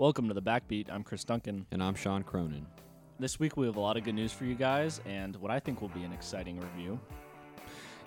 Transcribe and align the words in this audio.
Welcome 0.00 0.28
to 0.28 0.32
the 0.32 0.40
Backbeat. 0.40 0.90
I'm 0.90 1.02
Chris 1.02 1.24
Duncan. 1.24 1.66
And 1.72 1.82
I'm 1.82 1.94
Sean 1.94 2.22
Cronin. 2.22 2.64
This 3.18 3.38
week 3.38 3.58
we 3.58 3.66
have 3.66 3.76
a 3.76 3.80
lot 3.80 3.98
of 3.98 4.04
good 4.04 4.14
news 4.14 4.32
for 4.32 4.46
you 4.46 4.54
guys 4.54 4.98
and 5.04 5.36
what 5.36 5.50
I 5.50 5.60
think 5.60 5.82
will 5.82 5.90
be 5.90 6.04
an 6.04 6.12
exciting 6.14 6.58
review. 6.58 6.98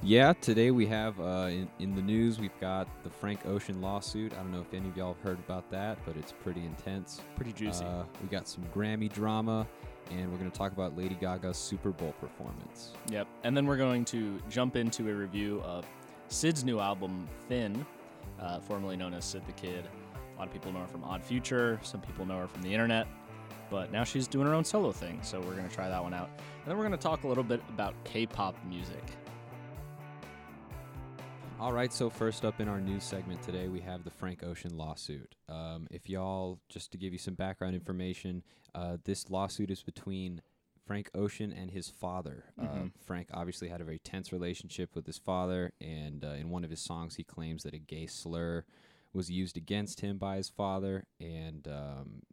Yeah, 0.01 0.33
today 0.41 0.71
we 0.71 0.87
have 0.87 1.19
uh, 1.19 1.49
in, 1.51 1.69
in 1.77 1.93
the 1.93 2.01
news, 2.01 2.39
we've 2.39 2.59
got 2.59 2.87
the 3.03 3.11
Frank 3.11 3.45
Ocean 3.45 3.79
lawsuit. 3.79 4.33
I 4.33 4.37
don't 4.37 4.51
know 4.51 4.61
if 4.61 4.73
any 4.73 4.89
of 4.89 4.97
y'all 4.97 5.13
have 5.13 5.21
heard 5.21 5.37
about 5.37 5.69
that, 5.69 5.99
but 6.03 6.17
it's 6.17 6.31
pretty 6.31 6.65
intense. 6.65 7.21
Pretty 7.35 7.53
juicy. 7.53 7.85
Uh, 7.85 8.05
we 8.23 8.27
got 8.27 8.47
some 8.47 8.63
Grammy 8.73 9.07
drama, 9.07 9.67
and 10.09 10.31
we're 10.31 10.39
going 10.39 10.49
to 10.49 10.57
talk 10.57 10.71
about 10.71 10.97
Lady 10.97 11.13
Gaga's 11.21 11.57
Super 11.57 11.91
Bowl 11.91 12.15
performance. 12.19 12.93
Yep. 13.11 13.27
And 13.43 13.55
then 13.55 13.67
we're 13.67 13.77
going 13.77 14.03
to 14.05 14.41
jump 14.49 14.77
into 14.77 15.11
a 15.11 15.13
review 15.13 15.61
of 15.63 15.85
Syd's 16.27 16.63
new 16.63 16.79
album, 16.79 17.29
Fin, 17.47 17.85
uh, 18.39 18.61
formerly 18.61 18.97
known 18.97 19.13
as 19.13 19.25
Syd 19.25 19.45
the 19.45 19.53
Kid. 19.53 19.87
A 20.35 20.39
lot 20.39 20.47
of 20.47 20.53
people 20.53 20.71
know 20.71 20.79
her 20.79 20.87
from 20.87 21.03
Odd 21.03 21.23
Future, 21.23 21.79
some 21.83 22.01
people 22.01 22.25
know 22.25 22.37
her 22.39 22.47
from 22.47 22.61
the 22.63 22.71
internet, 22.71 23.07
but 23.69 23.91
now 23.91 24.03
she's 24.03 24.27
doing 24.27 24.47
her 24.47 24.53
own 24.53 24.65
solo 24.65 24.91
thing, 24.91 25.19
so 25.21 25.39
we're 25.39 25.55
going 25.55 25.67
to 25.67 25.73
try 25.73 25.87
that 25.89 26.01
one 26.01 26.13
out. 26.13 26.29
And 26.37 26.65
then 26.67 26.77
we're 26.77 26.83
going 26.83 26.91
to 26.97 26.97
talk 26.97 27.23
a 27.23 27.27
little 27.27 27.43
bit 27.43 27.61
about 27.69 27.93
K 28.03 28.25
pop 28.25 28.55
music. 28.67 29.03
All 31.59 31.71
right, 31.71 31.93
so 31.93 32.09
first 32.09 32.43
up 32.43 32.59
in 32.59 32.67
our 32.67 32.81
news 32.81 33.03
segment 33.03 33.41
today, 33.41 33.67
we 33.69 33.79
have 33.81 34.03
the 34.03 34.09
Frank 34.09 34.43
Ocean 34.43 34.75
lawsuit. 34.75 35.35
Um, 35.47 35.87
if 35.91 36.09
y'all, 36.09 36.59
just 36.67 36.91
to 36.91 36.97
give 36.97 37.13
you 37.13 37.19
some 37.19 37.35
background 37.35 37.73
information, 37.75 38.43
uh, 38.75 38.97
this 39.05 39.29
lawsuit 39.29 39.71
is 39.71 39.81
between 39.81 40.41
Frank 40.85 41.09
Ocean 41.15 41.53
and 41.53 41.71
his 41.71 41.89
father. 41.89 42.45
Uh, 42.59 42.63
Mhm. 42.65 42.91
Frank 43.05 43.29
obviously 43.33 43.69
had 43.69 43.79
a 43.79 43.85
very 43.85 43.99
tense 43.99 44.33
relationship 44.33 44.93
with 44.93 45.05
his 45.05 45.17
father, 45.17 45.71
and 45.79 46.25
uh, 46.25 46.29
in 46.31 46.49
one 46.49 46.65
of 46.65 46.69
his 46.69 46.81
songs, 46.81 47.15
he 47.15 47.23
claims 47.23 47.63
that 47.63 47.73
a 47.73 47.79
gay 47.79 48.07
slur 48.07 48.65
was 49.13 49.29
used 49.29 49.57
against 49.57 50.01
him 50.01 50.17
by 50.17 50.37
his 50.37 50.49
father, 50.49 51.05
and 51.19 51.67
um, 51.67 52.23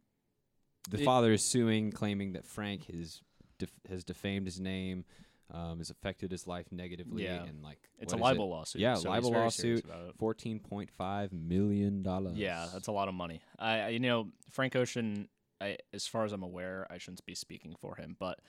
the 0.89 0.99
It- 1.01 1.05
father 1.05 1.31
is 1.33 1.43
suing, 1.43 1.91
claiming 1.91 2.33
that 2.33 2.45
Frank 2.45 2.85
has 2.91 3.21
def- 3.59 3.79
has 3.89 4.03
defamed 4.03 4.47
his 4.47 4.59
name. 4.59 5.05
Um, 5.53 5.79
has 5.79 5.89
affected 5.89 6.31
his 6.31 6.47
life 6.47 6.71
negatively, 6.71 7.25
Yeah. 7.25 7.43
and 7.43 7.61
like 7.61 7.89
It's 7.99 8.13
a 8.13 8.15
is 8.15 8.21
it? 8.21 8.23
libel 8.23 8.47
lawsuit. 8.47 8.81
Yeah, 8.81 8.93
so 8.95 9.09
libel 9.09 9.31
lawsuit. 9.31 9.85
Fourteen 10.17 10.59
point 10.61 10.89
five 10.89 11.33
million 11.33 12.03
dollars. 12.03 12.37
Yeah, 12.37 12.69
that's 12.71 12.87
a 12.87 12.93
lot 12.93 13.09
of 13.09 13.13
money. 13.15 13.41
I, 13.59 13.79
I- 13.81 13.87
you 13.89 13.99
know, 13.99 14.31
Frank 14.49 14.77
Ocean. 14.77 15.27
I, 15.59 15.77
as 15.93 16.07
far 16.07 16.23
as 16.23 16.31
I'm 16.31 16.41
aware, 16.41 16.87
I 16.89 16.97
shouldn't 16.99 17.25
be 17.25 17.35
speaking 17.35 17.75
for 17.75 17.95
him, 17.97 18.15
but 18.17 18.39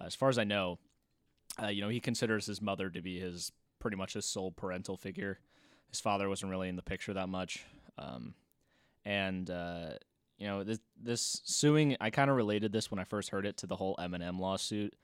uh, 0.00 0.04
as 0.04 0.14
far 0.14 0.28
as 0.28 0.38
I 0.38 0.44
know, 0.44 0.78
uh, 1.60 1.66
you 1.66 1.80
know, 1.82 1.88
he 1.88 1.98
considers 2.00 2.46
his 2.46 2.62
mother 2.62 2.88
to 2.90 3.02
be 3.02 3.18
his 3.18 3.50
pretty 3.80 3.96
much 3.96 4.12
his 4.14 4.24
sole 4.24 4.52
parental 4.52 4.96
figure. 4.96 5.40
His 5.88 6.00
father 6.00 6.28
wasn't 6.28 6.50
really 6.52 6.68
in 6.68 6.76
the 6.76 6.82
picture 6.82 7.12
that 7.12 7.28
much, 7.28 7.64
um, 7.98 8.34
and 9.04 9.48
uh, 9.50 9.90
you 10.38 10.46
know, 10.46 10.64
this, 10.64 10.80
this 11.00 11.40
suing. 11.44 11.96
I 12.00 12.10
kind 12.10 12.30
of 12.30 12.36
related 12.36 12.72
this 12.72 12.90
when 12.90 12.98
I 13.00 13.04
first 13.04 13.30
heard 13.30 13.46
it 13.46 13.56
to 13.58 13.66
the 13.66 13.76
whole 13.76 13.96
Eminem 13.96 14.38
lawsuit, 14.40 14.94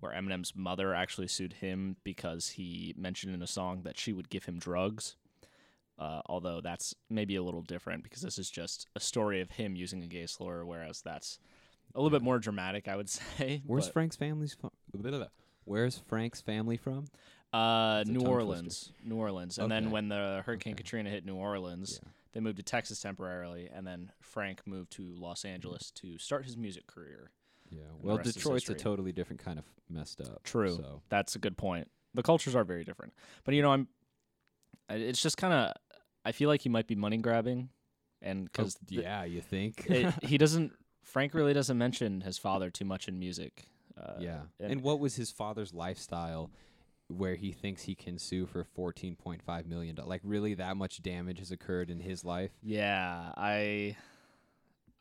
where 0.00 0.12
Eminem's 0.12 0.54
mother 0.54 0.94
actually 0.94 1.28
sued 1.28 1.54
him 1.54 1.96
because 2.04 2.50
he 2.50 2.94
mentioned 2.96 3.34
in 3.34 3.42
a 3.42 3.46
song 3.46 3.82
that 3.84 3.98
she 3.98 4.12
would 4.12 4.28
give 4.30 4.44
him 4.44 4.58
drugs. 4.58 5.16
Uh, 5.96 6.20
although 6.26 6.60
that's 6.60 6.92
maybe 7.08 7.36
a 7.36 7.42
little 7.42 7.62
different 7.62 8.02
because 8.02 8.20
this 8.20 8.36
is 8.36 8.50
just 8.50 8.88
a 8.96 9.00
story 9.00 9.40
of 9.40 9.52
him 9.52 9.76
using 9.76 10.02
a 10.02 10.08
gay 10.08 10.26
slur, 10.26 10.64
whereas 10.64 11.00
that's 11.02 11.38
a 11.94 11.98
little 12.00 12.10
bit 12.10 12.22
more 12.24 12.40
dramatic, 12.40 12.88
I 12.88 12.96
would 12.96 13.08
say. 13.38 13.62
Where's 13.64 13.86
but, 13.86 13.92
Frank's 13.92 14.16
family's 14.16 14.54
from? 14.54 14.70
Where's 15.64 15.98
Frank's 16.08 16.40
family 16.40 16.76
from? 16.76 17.04
uh, 17.52 17.98
It's 18.00 18.10
a 18.10 18.12
New 18.12 18.26
Orleans, 18.26 18.90
New 19.04 19.16
Orleans, 19.16 19.58
and 19.58 19.70
then 19.70 19.92
when 19.92 20.08
the 20.08 20.42
Hurricane 20.44 20.72
Okay. 20.72 20.82
Katrina 20.82 21.10
hit 21.10 21.24
New 21.24 21.36
Orleans, 21.36 22.00
Yeah. 22.02 22.10
They 22.34 22.40
moved 22.40 22.58
to 22.58 22.62
Texas 22.62 23.00
temporarily, 23.00 23.70
and 23.72 23.86
then 23.86 24.12
Frank 24.20 24.66
moved 24.66 24.90
to 24.92 25.14
Los 25.16 25.44
Angeles 25.46 25.90
to 25.92 26.18
start 26.18 26.44
his 26.44 26.56
music 26.56 26.86
career. 26.86 27.30
Yeah. 27.70 27.82
Well, 28.02 28.18
Detroit's 28.18 28.68
a 28.68 28.74
totally 28.74 29.12
different 29.12 29.42
kind 29.42 29.58
of 29.58 29.64
messed 29.88 30.20
up. 30.20 30.42
True. 30.42 30.76
So 30.76 31.00
That's 31.08 31.34
a 31.34 31.38
good 31.38 31.56
point. 31.56 31.88
The 32.12 32.22
cultures 32.22 32.54
are 32.54 32.64
very 32.64 32.84
different, 32.84 33.14
but 33.44 33.54
you 33.54 33.62
know, 33.62 33.72
I'm. 33.72 33.88
It's 34.90 35.22
just 35.22 35.36
kind 35.38 35.54
of. 35.54 35.72
I 36.24 36.32
feel 36.32 36.48
like 36.48 36.60
he 36.60 36.68
might 36.68 36.86
be 36.86 36.94
money 36.94 37.16
grabbing, 37.16 37.70
and 38.20 38.44
because 38.44 38.76
Oh, 38.80 38.84
yeah, 38.88 39.24
you 39.24 39.40
think? 39.40 39.86
it, 39.88 40.12
he 40.24 40.36
doesn't. 40.38 40.72
Frank 41.02 41.34
really 41.34 41.52
doesn't 41.54 41.76
mention 41.78 42.20
his 42.20 42.38
father 42.38 42.70
too 42.70 42.84
much 42.84 43.08
in 43.08 43.18
music. 43.18 43.66
Uh, 44.00 44.14
yeah. 44.18 44.40
and- 44.58 44.72
And, 44.72 44.82
what 44.82 44.98
was 45.00 45.14
his 45.16 45.30
father's 45.30 45.72
lifestyle? 45.72 46.50
Where 47.08 47.34
he 47.34 47.52
thinks 47.52 47.82
he 47.82 47.94
can 47.94 48.18
sue 48.18 48.46
for 48.46 48.64
fourteen 48.64 49.14
point 49.14 49.42
five 49.42 49.66
million 49.66 49.94
dollars? 49.94 50.08
Like, 50.08 50.20
really, 50.24 50.54
that 50.54 50.76
much 50.76 51.02
damage 51.02 51.38
has 51.38 51.50
occurred 51.50 51.90
in 51.90 52.00
his 52.00 52.24
life? 52.24 52.50
Yeah, 52.62 53.32
I. 53.36 53.96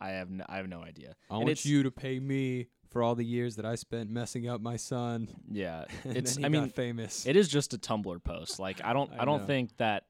I 0.02 0.10
have 0.10 0.30
no, 0.30 0.44
I 0.50 0.58
have 0.58 0.68
no 0.68 0.82
idea. 0.82 1.16
I 1.32 1.36
And 1.38 1.46
want 1.46 1.64
you 1.64 1.84
to 1.84 1.92
pay 1.92 2.20
me 2.20 2.68
for 2.90 3.02
all 3.02 3.16
the 3.16 3.24
years 3.24 3.56
that 3.56 3.66
I 3.66 3.76
spent 3.76 4.10
messing 4.10 4.50
up 4.50 4.60
my 4.60 4.76
son. 4.76 5.30
Yeah, 5.50 5.86
it's. 6.04 6.38
I 6.44 6.50
mean, 6.50 6.70
famous. 6.70 7.26
it 7.26 7.38
is 7.38 7.48
just 7.48 7.74
a 7.74 7.78
Tumblr 7.78 8.22
post. 8.26 8.60
Like 8.60 8.84
I 8.84 8.92
don't. 8.92 9.10
I, 9.18 9.22
I 9.22 9.26
don't 9.26 9.42
know. 9.42 9.48
think 9.48 9.78
that 9.78 10.04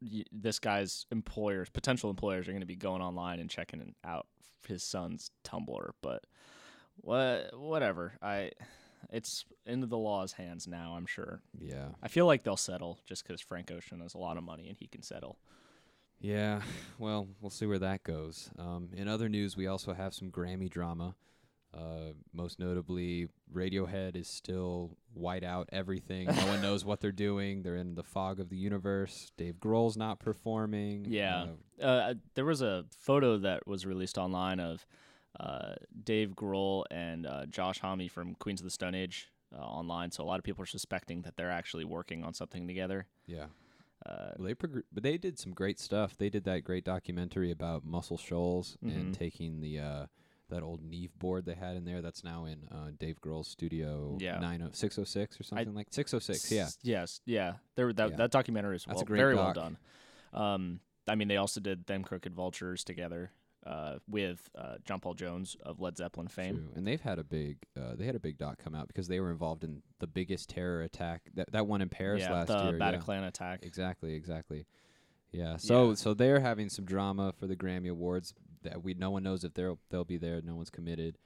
y- 0.00 0.22
this 0.30 0.60
guy's 0.60 1.04
employers, 1.10 1.68
potential 1.68 2.10
employers, 2.10 2.46
are 2.46 2.52
going 2.52 2.60
to 2.60 2.66
be 2.66 2.76
going 2.76 3.02
online 3.02 3.40
and 3.40 3.50
checking 3.50 3.94
out 4.04 4.28
his 4.68 4.84
son's 4.84 5.32
Tumblr. 5.44 5.90
But 6.00 6.22
what, 6.98 7.50
whatever. 7.58 8.12
I. 8.22 8.52
It's 9.10 9.44
into 9.66 9.86
the 9.86 9.98
law's 9.98 10.32
hands 10.32 10.66
now. 10.66 10.94
I'm 10.96 11.06
sure. 11.06 11.40
yeah. 11.58 11.88
I 12.02 12.08
feel 12.08 12.26
like 12.26 12.42
they'll 12.42 12.56
settle 12.56 12.98
just 13.06 13.26
because 13.26 13.40
Frank 13.40 13.70
Ocean 13.70 14.00
has 14.00 14.14
a 14.14 14.18
lot 14.18 14.36
of 14.36 14.44
money 14.44 14.68
and 14.68 14.76
he 14.78 14.86
can 14.86 15.02
settle. 15.02 15.38
Yeah, 16.20 16.60
well, 16.98 17.28
we'll 17.40 17.50
see 17.50 17.66
where 17.66 17.78
that 17.78 18.04
goes. 18.04 18.50
Um, 18.58 18.90
in 18.94 19.08
other 19.08 19.28
news, 19.28 19.56
we 19.56 19.66
also 19.66 19.94
have 19.94 20.14
some 20.14 20.30
Grammy 20.30 20.68
drama. 20.68 21.14
Uh, 21.72 22.14
most 22.32 22.58
notably, 22.58 23.28
Radiohead 23.54 24.16
is 24.16 24.26
still 24.26 24.96
white 25.14 25.44
out 25.44 25.68
everything. 25.72 26.26
no 26.26 26.46
one 26.46 26.60
knows 26.62 26.84
what 26.84 27.00
they're 27.00 27.12
doing. 27.12 27.62
They're 27.62 27.76
in 27.76 27.94
the 27.94 28.02
fog 28.02 28.40
of 28.40 28.48
the 28.48 28.56
universe. 28.56 29.30
Dave 29.36 29.54
Grohl's 29.60 29.96
not 29.96 30.18
performing. 30.18 31.06
Yeah. 31.08 31.46
Uh, 31.80 31.84
uh, 31.84 32.14
there 32.34 32.44
was 32.44 32.60
a 32.60 32.86
photo 32.98 33.38
that 33.38 33.68
was 33.68 33.86
released 33.86 34.18
online 34.18 34.58
of 34.58 34.84
uh, 35.38 35.74
Dave 36.04 36.30
Grohl 36.30 36.84
and 36.90 37.26
uh, 37.26 37.46
Josh 37.46 37.78
Homme 37.80 38.08
from 38.08 38.34
Queens 38.34 38.60
of 38.60 38.64
the 38.64 38.70
Stone 38.70 38.94
Age 38.94 39.28
uh, 39.56 39.60
online. 39.62 40.10
So 40.10 40.24
a 40.24 40.26
lot 40.26 40.38
of 40.38 40.44
people 40.44 40.62
are 40.62 40.66
suspecting 40.66 41.22
that 41.22 41.36
they're 41.36 41.50
actually 41.50 41.84
working 41.84 42.24
on 42.24 42.34
something 42.34 42.66
together. 42.66 43.06
yeah. 43.26 43.46
Uh, 44.06 44.30
Well, 44.38 44.46
they 44.48 44.54
progr- 44.54 44.84
but 44.90 45.02
they 45.02 45.18
did 45.18 45.38
some 45.38 45.52
great 45.52 45.78
stuff. 45.78 46.16
They 46.16 46.30
did 46.30 46.44
that 46.44 46.64
great 46.64 46.84
documentary 46.84 47.50
about 47.50 47.84
Muscle 47.84 48.16
Shoals 48.16 48.78
Mhm. 48.82 48.96
and 48.96 49.14
taking 49.14 49.60
the 49.60 49.78
uh, 49.78 50.06
that 50.48 50.62
old 50.62 50.82
Neve 50.82 51.16
board 51.18 51.44
they 51.44 51.54
had 51.54 51.76
in 51.76 51.84
there. 51.84 52.00
That's 52.00 52.24
now 52.24 52.46
in 52.46 52.66
uh, 52.72 52.92
Dave 52.98 53.20
Grohl's 53.20 53.48
studio. 53.48 54.16
Yeah. 54.18 54.38
nine 54.40 54.62
oh 54.62 54.70
six 54.72 54.98
oh 54.98 55.04
six 55.04 55.38
or 55.38 55.42
something 55.44 55.74
like 55.74 55.88
six 55.90 56.14
oh 56.14 56.18
six. 56.18 56.50
Yeah. 56.50 56.62
s- 56.62 56.78
Yes. 56.82 57.20
Yeah. 57.26 57.56
There. 57.76 57.92
That 57.92 58.10
Yeah. 58.12 58.16
that 58.16 58.30
documentary 58.30 58.76
is 58.76 58.86
well, 58.86 59.04
very 59.06 59.34
well 59.34 59.52
done. 59.52 59.76
Um, 60.32 60.80
I 61.06 61.14
mean, 61.14 61.28
they 61.28 61.36
also 61.36 61.60
did 61.60 61.84
them 61.86 62.02
Crooked 62.02 62.34
Vultures 62.34 62.82
together 62.84 63.32
uh, 63.66 63.96
with 64.08 64.48
uh, 64.56 64.76
John 64.84 65.00
Paul 65.00 65.14
Jones 65.14 65.56
of 65.62 65.80
Led 65.80 65.96
Zeppelin 65.96 66.28
fame. 66.28 66.56
True. 66.56 66.68
And 66.76 66.86
they've 66.86 67.00
had 67.00 67.18
a 67.18 67.24
big 67.24 67.58
uh, 67.78 67.94
they 67.96 68.06
had 68.06 68.14
a 68.14 68.20
big 68.20 68.38
doc 68.38 68.58
come 68.62 68.74
out 68.74 68.88
because 68.88 69.08
they 69.08 69.20
were 69.20 69.30
involved 69.30 69.64
in 69.64 69.82
the 69.98 70.06
biggest 70.06 70.48
terror 70.48 70.82
attack 70.82 71.22
that 71.34 71.52
that 71.52 71.66
one 71.66 71.82
in 71.82 71.88
Paris 71.88 72.22
yeah, 72.22 72.32
last 72.32 72.48
the 72.48 72.62
year. 72.64 72.78
yeah. 72.78 72.92
Bataclan 72.92 73.26
attack. 73.26 73.60
Exactly, 73.62 74.14
exactly. 74.14 74.66
Yeah. 75.32 75.56
So 75.58 75.90
Yeah. 75.90 75.94
so 75.94 76.14
they're 76.14 76.40
having 76.40 76.68
some 76.68 76.84
drama 76.84 77.32
for 77.38 77.46
the 77.46 77.56
Grammy 77.56 77.90
Awards 77.90 78.34
that 78.62 78.82
we 78.82 78.94
no 78.94 79.10
one 79.10 79.22
knows 79.22 79.44
if 79.44 79.54
they'll 79.54 79.78
they'll 79.90 80.04
be 80.04 80.16
there. 80.16 80.40
No 80.42 80.54
one's 80.56 80.70
committed. 80.70 81.18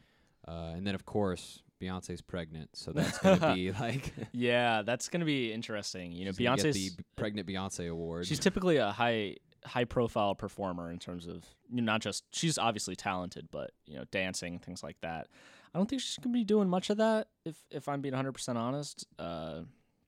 Uh, 0.47 0.73
and 0.77 0.87
then 0.87 0.94
of 0.94 1.06
course 1.06 1.62
Beyonce's 1.81 2.21
pregnant, 2.21 2.71
so 2.75 2.93
that's 2.93 3.19
gonna 3.19 3.55
be 3.55 3.73
like 3.81 4.12
Yeah, 4.33 4.83
that's 4.83 5.09
gonna 5.09 5.25
be 5.25 5.53
interesting. 5.53 6.12
You 6.12 6.27
know, 6.27 6.33
Beyonce's 6.33 6.75
the 6.75 6.91
pregnant 7.17 7.49
Beyonce 7.49 7.91
award. 7.91 8.27
She's 8.27 8.39
typically 8.39 8.77
a 8.77 8.91
high 8.91 9.37
high 9.67 9.85
profile 9.85 10.35
performer 10.35 10.91
in 10.91 10.99
terms 10.99 11.27
of 11.27 11.45
you 11.71 11.83
know, 11.83 11.93
not 11.93 12.01
just 12.01 12.25
she's 12.33 12.59
obviously 12.59 12.97
talented, 12.97 13.49
but 13.51 13.73
you 13.87 13.97
know, 13.97 14.05
dancing 14.11 14.59
things 14.59 14.83
like 14.83 15.00
that. 15.00 15.29
I 15.75 15.79
don't 15.79 15.88
think 15.88 16.03
she's 16.03 16.17
gonna 16.23 16.33
be 16.33 16.44
doing 16.44 16.69
much 16.69 16.91
of 16.91 16.99
that 16.99 17.29
if 17.44 17.56
if 17.71 17.88
I'm 17.88 18.00
being 18.00 18.12
100 18.12 18.33
percent 18.33 18.59
honest. 18.59 19.06
Uh, 19.19 19.62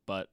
but 0.07 0.29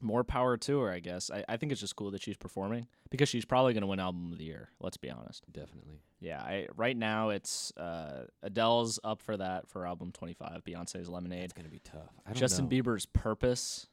more 0.00 0.24
power 0.24 0.56
to 0.56 0.80
her, 0.80 0.92
I 0.92 1.00
guess. 1.00 1.30
I, 1.30 1.44
I 1.48 1.56
think 1.56 1.72
it's 1.72 1.80
just 1.80 1.96
cool 1.96 2.10
that 2.12 2.22
she's 2.22 2.36
performing 2.36 2.86
because 3.10 3.28
she's 3.28 3.44
probably 3.44 3.74
gonna 3.74 3.86
win 3.86 4.00
album 4.00 4.32
of 4.32 4.38
the 4.38 4.44
year. 4.44 4.70
Let's 4.80 4.96
be 4.96 5.10
honest. 5.10 5.44
definitely. 5.52 6.00
Yeah, 6.20 6.40
I, 6.40 6.66
right 6.76 6.96
now 6.96 7.30
it's 7.30 7.72
uh, 7.76 8.24
Adele's 8.42 8.98
up 9.04 9.22
for 9.22 9.36
that 9.36 9.68
for 9.68 9.86
album 9.86 10.10
25. 10.12 10.62
Beyonce's 10.64 11.08
Lemonade. 11.08 11.44
It's 11.44 11.52
gonna 11.52 11.68
be 11.68 11.80
tough. 11.80 12.10
I 12.26 12.30
don't 12.30 12.38
Justin 12.38 12.68
know. 12.68 12.70
Bieber's 12.70 13.06
Purpose. 13.06 13.86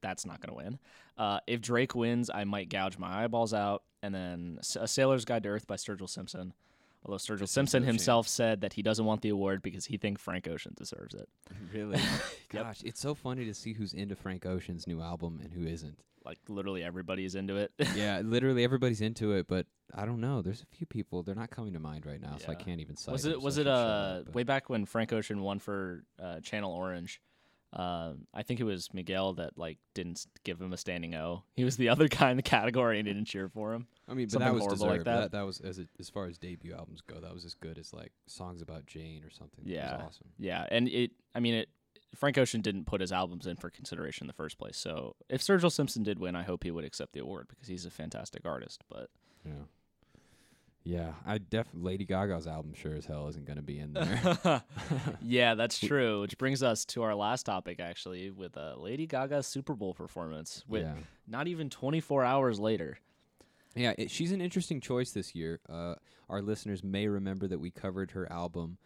That's 0.00 0.24
not 0.26 0.40
going 0.40 0.56
to 0.58 0.64
win. 0.64 0.78
Uh, 1.16 1.40
if 1.46 1.60
Drake 1.60 1.94
wins, 1.94 2.30
I 2.32 2.44
might 2.44 2.68
gouge 2.68 2.98
my 2.98 3.24
eyeballs 3.24 3.52
out. 3.54 3.82
And 4.02 4.14
then 4.14 4.58
A 4.76 4.86
Sailor's 4.86 5.24
Guide 5.24 5.42
to 5.42 5.48
Earth 5.48 5.66
by 5.66 5.74
Sturgill 5.74 6.08
Simpson. 6.08 6.52
Although 7.04 7.18
Sturgill 7.18 7.48
Simpson 7.48 7.82
himself 7.82 8.28
said 8.28 8.60
that 8.60 8.72
he 8.74 8.82
doesn't 8.82 9.04
want 9.04 9.22
the 9.22 9.28
award 9.30 9.62
because 9.62 9.86
he 9.86 9.96
thinks 9.96 10.20
Frank 10.22 10.46
Ocean 10.48 10.74
deserves 10.76 11.14
it. 11.14 11.28
Really? 11.72 11.98
Yep. 12.50 12.64
Gosh, 12.64 12.82
it's 12.82 12.98
so 13.00 13.14
funny 13.14 13.44
to 13.44 13.52
see 13.52 13.74
who's 13.74 13.92
into 13.92 14.16
Frank 14.16 14.46
Ocean's 14.46 14.86
new 14.86 15.02
album 15.02 15.38
and 15.44 15.52
who 15.52 15.66
isn't. 15.66 15.98
Like 16.24 16.38
literally 16.48 16.82
everybody's 16.82 17.34
into 17.34 17.56
it. 17.56 17.72
yeah, 17.94 18.20
literally 18.24 18.64
everybody's 18.64 19.02
into 19.02 19.32
it, 19.32 19.46
but 19.46 19.66
I 19.94 20.06
don't 20.06 20.20
know. 20.20 20.40
There's 20.40 20.62
a 20.62 20.76
few 20.76 20.86
people 20.86 21.22
they're 21.22 21.34
not 21.34 21.50
coming 21.50 21.74
to 21.74 21.78
mind 21.80 22.06
right 22.06 22.20
now, 22.20 22.36
so 22.38 22.50
I 22.50 22.54
can't 22.54 22.80
even 22.80 22.96
cite. 22.96 23.12
was 23.12 23.26
it 23.26 23.34
so 23.34 23.38
was 23.40 23.58
I 23.58 23.60
it 23.62 23.66
uh 23.66 24.20
but- 24.24 24.34
way 24.34 24.42
back 24.44 24.70
when 24.70 24.86
Frank 24.86 25.12
Ocean 25.12 25.42
won 25.42 25.58
for 25.58 26.04
uh, 26.22 26.40
Channel 26.40 26.72
Orange? 26.72 27.20
Um, 27.72 28.26
I 28.32 28.42
think 28.42 28.60
it 28.60 28.64
was 28.64 28.88
Miguel 28.94 29.34
that 29.34 29.58
like 29.58 29.78
didn't 29.94 30.26
give 30.42 30.60
him 30.60 30.72
a 30.72 30.76
standing 30.76 31.14
O. 31.14 31.44
He 31.54 31.64
was 31.64 31.76
the 31.76 31.88
other 31.90 32.08
guy 32.08 32.30
in 32.30 32.36
the 32.36 32.42
category 32.42 32.98
and 32.98 33.06
didn't 33.06 33.26
cheer 33.26 33.48
for 33.48 33.74
him. 33.74 33.86
I 34.08 34.14
mean, 34.14 34.26
but 34.26 34.32
something 34.32 34.46
that 34.46 34.54
was 34.54 34.62
horrible 34.62 34.86
like 34.86 35.04
deserved. 35.04 35.06
that? 35.06 35.32
that. 35.32 35.46
was 35.46 35.60
as 35.60 35.78
it, 35.78 35.88
as 36.00 36.08
far 36.08 36.26
as 36.26 36.38
debut 36.38 36.72
albums 36.72 37.02
go, 37.02 37.20
that 37.20 37.32
was 37.32 37.44
as 37.44 37.54
good 37.54 37.78
as 37.78 37.92
like 37.92 38.12
songs 38.26 38.62
about 38.62 38.86
Jane 38.86 39.22
or 39.22 39.30
something. 39.30 39.64
Yeah. 39.64 39.98
was 39.98 40.06
awesome. 40.08 40.28
Yeah, 40.38 40.66
and 40.70 40.88
it. 40.88 41.12
I 41.34 41.40
mean, 41.40 41.54
it. 41.54 41.68
Frank 42.14 42.38
Ocean 42.38 42.62
didn't 42.62 42.86
put 42.86 43.02
his 43.02 43.12
albums 43.12 43.46
in 43.46 43.56
for 43.56 43.68
consideration 43.68 44.24
in 44.24 44.28
the 44.28 44.32
first 44.32 44.58
place. 44.58 44.78
So 44.78 45.14
if 45.28 45.42
Sturgill 45.42 45.70
Simpson 45.70 46.02
did 46.02 46.18
win, 46.18 46.34
I 46.34 46.42
hope 46.42 46.64
he 46.64 46.70
would 46.70 46.84
accept 46.84 47.12
the 47.12 47.20
award 47.20 47.48
because 47.48 47.68
he's 47.68 47.84
a 47.84 47.90
fantastic 47.90 48.46
artist. 48.46 48.82
But 48.88 49.10
Yeah, 49.44 49.52
yeah. 50.88 51.12
I 51.26 51.36
def 51.36 51.66
Lady 51.74 52.06
Gaga's 52.06 52.46
album 52.46 52.72
sure 52.74 52.94
as 52.94 53.04
hell 53.04 53.28
isn't 53.28 53.44
going 53.44 53.58
to 53.58 53.62
be 53.62 53.78
in 53.78 53.92
there. 53.92 54.62
yeah, 55.22 55.54
that's 55.54 55.78
true. 55.78 56.22
Which 56.22 56.38
brings 56.38 56.62
us 56.62 56.86
to 56.86 57.02
our 57.02 57.14
last 57.14 57.44
topic, 57.44 57.78
actually, 57.78 58.30
with 58.30 58.56
uh, 58.56 58.74
Lady 58.78 59.06
Gaga's 59.06 59.46
Super 59.46 59.74
Bowl 59.74 59.92
performance. 59.92 60.64
With 60.66 60.82
yeah, 60.82 60.94
not 61.26 61.46
even 61.46 61.68
24 61.68 62.24
hours 62.24 62.58
later. 62.58 62.98
yeah. 63.74 63.92
It, 63.98 64.10
she's 64.10 64.32
an 64.32 64.40
interesting 64.40 64.80
choice 64.80 65.10
this 65.10 65.34
year. 65.34 65.60
Uh, 65.68 65.96
our 66.30 66.40
listeners 66.40 66.82
may 66.82 67.06
remember 67.06 67.46
that 67.48 67.58
we 67.58 67.70
covered 67.70 68.12
her 68.12 68.30
album 68.32 68.78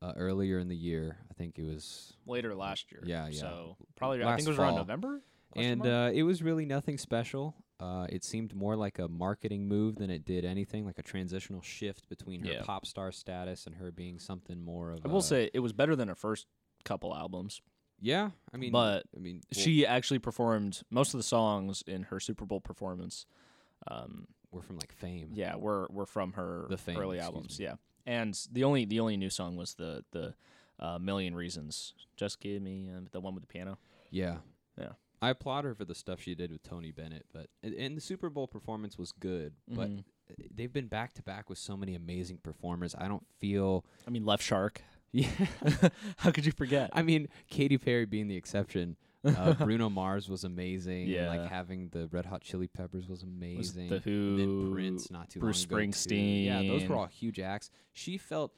uh, 0.00 0.12
earlier 0.16 0.58
in 0.58 0.68
the 0.68 0.76
year. 0.76 1.18
I 1.30 1.34
think 1.34 1.58
it 1.58 1.64
was 1.64 2.14
Later 2.26 2.54
last 2.54 2.90
year. 2.90 3.02
Yeah, 3.04 3.28
yeah. 3.28 3.40
So 3.40 3.76
probably 3.96 4.24
I 4.24 4.36
think 4.36 4.48
it 4.48 4.50
was 4.50 4.58
around. 4.58 4.76
November. 4.76 5.20
and 5.54 5.86
uh, 5.86 6.10
it 6.12 6.22
was 6.22 6.42
really 6.42 6.64
nothing 6.64 6.96
special. 6.96 7.54
Uh, 7.80 8.06
it 8.10 8.22
seemed 8.22 8.54
more 8.54 8.76
like 8.76 8.98
a 8.98 9.08
marketing 9.08 9.66
move 9.66 9.96
than 9.96 10.10
it 10.10 10.24
did 10.24 10.44
anything, 10.44 10.84
like 10.84 10.98
a 10.98 11.02
transitional 11.02 11.62
shift 11.62 12.08
between 12.08 12.42
her 12.44 12.52
Yeah. 12.52 12.62
pop 12.62 12.84
star 12.86 13.10
status 13.10 13.66
and 13.66 13.76
her 13.76 13.90
being 13.90 14.18
something 14.18 14.62
more 14.62 14.92
of. 14.92 15.00
I 15.04 15.08
will 15.08 15.18
a- 15.18 15.22
say 15.22 15.50
it 15.54 15.60
was 15.60 15.72
better 15.72 15.96
than 15.96 16.08
her 16.08 16.14
first 16.14 16.46
couple 16.84 17.14
albums. 17.14 17.62
yeah. 18.00 18.30
I 18.52 18.56
mean, 18.56 18.72
but 18.72 19.04
I 19.16 19.18
mean, 19.20 19.42
well, 19.54 19.62
she 19.64 19.86
actually 19.86 20.18
performed 20.18 20.82
most 20.90 21.14
of 21.14 21.18
the 21.18 21.24
songs 21.24 21.82
in 21.86 22.04
her 22.04 22.20
Super 22.20 22.44
Bowl 22.44 22.60
performance. 22.60 23.26
Um, 23.88 24.26
we're 24.50 24.62
from 24.62 24.76
like 24.76 24.92
Fame. 24.92 25.30
yeah, 25.34 25.56
were 25.56 25.86
were 25.90 26.06
from 26.06 26.32
her 26.34 26.66
The 26.68 26.76
Fame, 26.76 26.98
early 26.98 27.16
excuse 27.18 27.34
albums. 27.34 27.58
me. 27.58 27.64
Yeah, 27.66 27.74
and 28.06 28.38
the 28.52 28.64
only 28.64 28.84
the 28.84 29.00
only 29.00 29.16
new 29.16 29.30
song 29.30 29.56
was 29.56 29.74
the 29.74 30.04
the 30.10 30.34
uh, 30.78 30.98
Million 30.98 31.34
Reasons. 31.34 31.94
Just 32.16 32.40
give 32.40 32.60
me 32.62 32.90
uh, 32.94 33.00
the 33.12 33.20
one 33.20 33.34
with 33.34 33.42
the 33.42 33.46
piano. 33.46 33.78
Yeah. 34.10 34.38
Yeah. 34.78 34.92
I 35.22 35.30
applaud 35.30 35.64
her 35.64 35.74
for 35.74 35.84
the 35.84 35.94
stuff 35.94 36.20
she 36.20 36.34
did 36.34 36.50
with 36.50 36.62
Tony 36.62 36.90
Bennett, 36.90 37.26
but 37.32 37.48
and- 37.62 37.74
and 37.74 37.96
the 37.96 38.00
Super 38.00 38.30
Bowl 38.30 38.46
performance 38.48 38.96
was 38.96 39.12
good, 39.12 39.54
but 39.68 39.90
Mhm. 39.90 40.04
they've 40.54 40.72
been 40.72 40.86
back 40.88 41.12
to 41.14 41.22
back 41.22 41.48
with 41.50 41.58
so 41.58 41.76
many 41.76 41.94
amazing 41.94 42.38
performers. 42.38 42.94
I 42.96 43.06
don't 43.08 43.26
feel 43.38 43.84
I 44.06 44.10
mean, 44.10 44.24
Left 44.24 44.42
Shark. 44.42 44.82
Yeah. 45.12 45.28
How 46.18 46.30
could 46.30 46.46
you 46.46 46.52
forget? 46.52 46.88
I 46.92 47.02
mean, 47.02 47.28
Katy 47.48 47.78
Perry 47.78 48.06
being 48.06 48.28
the 48.28 48.36
exception. 48.36 48.96
Uh, 49.24 49.54
Bruno 49.66 49.90
Mars 49.90 50.28
was 50.28 50.44
amazing. 50.44 51.02
and, 51.02 51.10
Yeah. 51.10 51.26
like 51.28 51.50
having 51.50 51.88
the 51.88 52.06
Red 52.06 52.26
Hot 52.26 52.42
Chili 52.42 52.68
Peppers 52.68 53.08
was 53.08 53.22
Was 53.22 53.22
amazing. 53.24 53.88
the 53.88 53.96
And 53.96 54.04
Who, 54.04 54.36
then 54.36 54.72
Prince 54.72 55.10
not 55.10 55.28
too 55.28 55.40
Bruce 55.40 55.68
long 55.68 55.80
ago. 55.82 55.90
too. 55.92 56.14
Yeah, 56.14 56.62
those 56.62 56.88
were 56.88 56.94
all 56.94 57.06
huge 57.06 57.40
acts. 57.40 57.70
She 57.92 58.18
felt. 58.18 58.54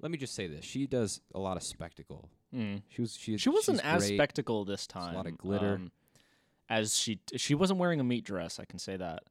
Let 0.00 0.10
me 0.10 0.18
just 0.18 0.34
say 0.34 0.48
this: 0.48 0.64
she 0.64 0.88
does 0.88 1.20
a 1.32 1.38
lot 1.38 1.56
of 1.56 1.62
spectacle. 1.62 2.28
Mm. 2.54 2.82
She 2.88 3.00
was 3.02 3.16
she. 3.16 3.36
She 3.36 3.48
wasn't 3.50 3.84
as 3.84 4.06
great. 4.06 4.16
spectacle 4.16 4.64
this 4.64 4.86
There's 4.86 5.04
time. 5.06 5.14
a 5.14 5.16
lot 5.18 5.26
of 5.26 5.36
glitter. 5.38 5.74
um, 5.74 5.92
as 6.70 6.96
she 6.96 7.20
she 7.36 7.54
wasn't 7.54 7.78
wearing 7.78 8.00
a 8.00 8.04
meat 8.04 8.24
dress. 8.24 8.58
I 8.58 8.64
can 8.64 8.78
say 8.78 8.96
that. 8.96 9.24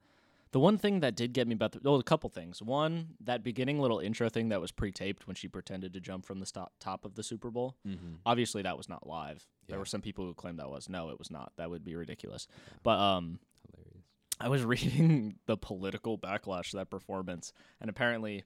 The 0.51 0.61
one 0.61 0.77
thing 0.77 1.01
that 1.01 1.15
did 1.15 1.33
get 1.33 1.45
me 1.47 1.53
about 1.55 1.73
the 1.73 1.81
oh, 1.85 1.95
a 1.95 2.03
couple 2.03 2.29
things. 2.29 2.61
One, 2.61 3.09
that 3.19 3.43
beginning 3.43 3.79
little 3.79 3.99
intro 3.99 4.29
thing 4.29 4.49
that 4.49 4.61
was 4.61 4.71
pre-taped 4.71 5.27
when 5.27 5.35
she 5.35 5.47
pretended 5.49 5.93
to 5.93 5.99
jump 5.99 6.25
from 6.25 6.39
the 6.39 6.45
stop, 6.45 6.71
top 6.79 7.03
of 7.03 7.15
the 7.15 7.21
Super 7.23 7.51
Bowl. 7.51 7.75
Mm-hmm. 7.85 8.15
Obviously, 8.25 8.61
that 8.61 8.77
was 8.77 8.87
not 8.87 9.05
live. 9.05 9.45
There 9.67 9.77
were 9.77 9.85
some 9.85 10.01
people 10.01 10.25
who 10.25 10.33
claimed 10.33 10.59
that 10.59 10.69
was. 10.69 10.87
No, 10.87 11.09
it 11.09 11.19
was 11.19 11.29
not. 11.29 11.51
That 11.57 11.69
would 11.69 11.83
be 11.83 11.95
ridiculous. 11.95 12.47
But 12.81 12.97
um, 12.97 13.39
Hilarious. 13.75 14.03
I 14.39 14.47
was 14.47 14.63
reading 14.65 15.35
the 15.47 15.57
political 15.57 16.17
backlash 16.17 16.69
to 16.71 16.77
that 16.77 16.89
performance, 16.89 17.51
and 17.81 17.89
apparently, 17.89 18.45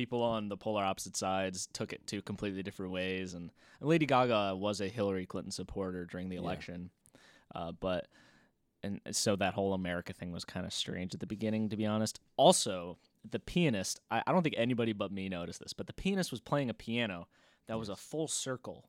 people 0.00 0.22
on 0.22 0.48
the 0.48 0.56
polar 0.56 0.82
opposite 0.82 1.14
sides 1.16 1.68
took 1.74 1.92
it 1.92 2.06
two 2.06 2.22
completely 2.22 2.62
different 2.62 2.90
ways. 2.92 3.34
And, 3.34 3.50
and 3.80 3.88
Lady 3.88 4.06
Gaga 4.06 4.56
was 4.56 4.80
a 4.80 4.88
Hillary 4.88 5.26
Clinton 5.26 5.50
supporter 5.52 6.06
during 6.06 6.28
the 6.30 6.36
Yeah. 6.36 6.42
election, 6.42 6.90
uh, 7.54 7.72
but 7.72 8.08
and 8.82 8.98
so 9.10 9.36
that 9.36 9.52
whole 9.52 9.74
America 9.74 10.14
thing 10.14 10.32
was 10.32 10.46
kind 10.46 10.64
of 10.64 10.72
strange 10.72 11.12
at 11.12 11.20
the 11.20 11.26
beginning, 11.26 11.68
to 11.68 11.76
be 11.76 11.84
honest. 11.84 12.18
Also, 12.38 12.96
the 13.30 13.38
pianist, 13.38 14.00
I, 14.10 14.22
I 14.26 14.32
don't 14.32 14.42
think 14.42 14.54
anybody 14.56 14.94
but 14.94 15.12
me 15.12 15.28
noticed 15.28 15.60
this, 15.60 15.74
but 15.74 15.86
the 15.86 15.92
pianist 15.92 16.30
was 16.30 16.40
playing 16.40 16.70
a 16.70 16.74
piano 16.74 17.28
that 17.68 17.78
was 17.78 17.90
a 17.90 17.96
full 17.96 18.26
circle 18.26 18.88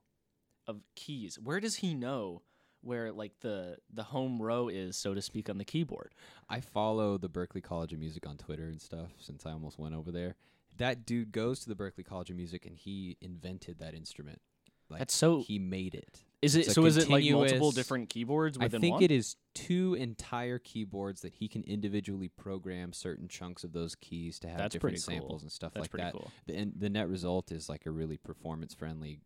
of 0.65 0.81
keys. 0.95 1.37
Where 1.37 1.59
does 1.59 1.75
he 1.75 1.93
know? 1.93 2.41
Where 2.83 3.11
like 3.11 3.33
the 3.41 3.77
the 3.93 4.03
home 4.03 4.41
row 4.41 4.69
is, 4.69 4.95
so 4.95 5.13
to 5.13 5.21
speak, 5.21 5.49
on 5.49 5.57
the 5.57 5.65
keyboard. 5.65 6.13
I 6.49 6.61
follow 6.61 7.17
the 7.17 7.29
Berklee 7.29 7.61
College 7.61 7.91
of 7.93 7.99
Music 7.99 8.25
on 8.25 8.37
Twitter 8.37 8.67
and 8.69 8.81
stuff 8.81 9.09
since 9.19 9.45
I 9.45 9.51
almost 9.51 9.77
went 9.77 9.93
over 9.93 10.09
there. 10.11 10.35
That 10.77 11.05
dude 11.05 11.31
goes 11.31 11.59
to 11.61 11.69
the 11.69 11.75
Berklee 11.75 12.05
College 12.05 12.29
of 12.29 12.35
Music 12.35 12.65
and 12.65 12.75
he 12.75 13.17
invented 13.21 13.79
that 13.79 13.93
instrument. 13.93 14.41
Like 14.89 14.99
That's 14.99 15.15
so. 15.15 15.41
he 15.41 15.59
made 15.59 15.95
it. 15.95 16.23
Is 16.41 16.55
it 16.55 16.71
so? 16.71 16.85
Is 16.85 16.97
it 16.97 17.07
like 17.07 17.23
multiple 17.29 17.71
different 17.71 18.09
keyboards 18.09 18.57
I 18.59 18.67
think 18.67 18.95
one? 18.95 19.03
it 19.03 19.11
is 19.11 19.35
two 19.53 19.93
entire 19.93 20.57
keyboards 20.57 21.21
that 21.21 21.33
he 21.35 21.47
can 21.47 21.63
individually 21.65 22.29
program 22.29 22.93
certain 22.93 23.27
chunks 23.27 23.63
of 23.63 23.73
those 23.73 23.93
keys 23.95 24.39
to 24.39 24.47
have 24.47 24.57
That's 24.57 24.73
different 24.73 24.95
pretty 24.97 25.17
cool. 25.17 25.21
samples 25.21 25.41
and 25.43 25.51
stuff 25.51 25.73
That's 25.75 25.93
like 25.93 26.01
that. 26.01 26.13
cool. 26.13 26.31
The, 26.47 26.55
and 26.57 26.73
the 26.75 26.89
net 26.89 27.07
result 27.09 27.51
is 27.51 27.69
like 27.69 27.85
a 27.85 27.91
really 27.91 28.17
performance 28.17 28.73
friendly. 28.73 29.19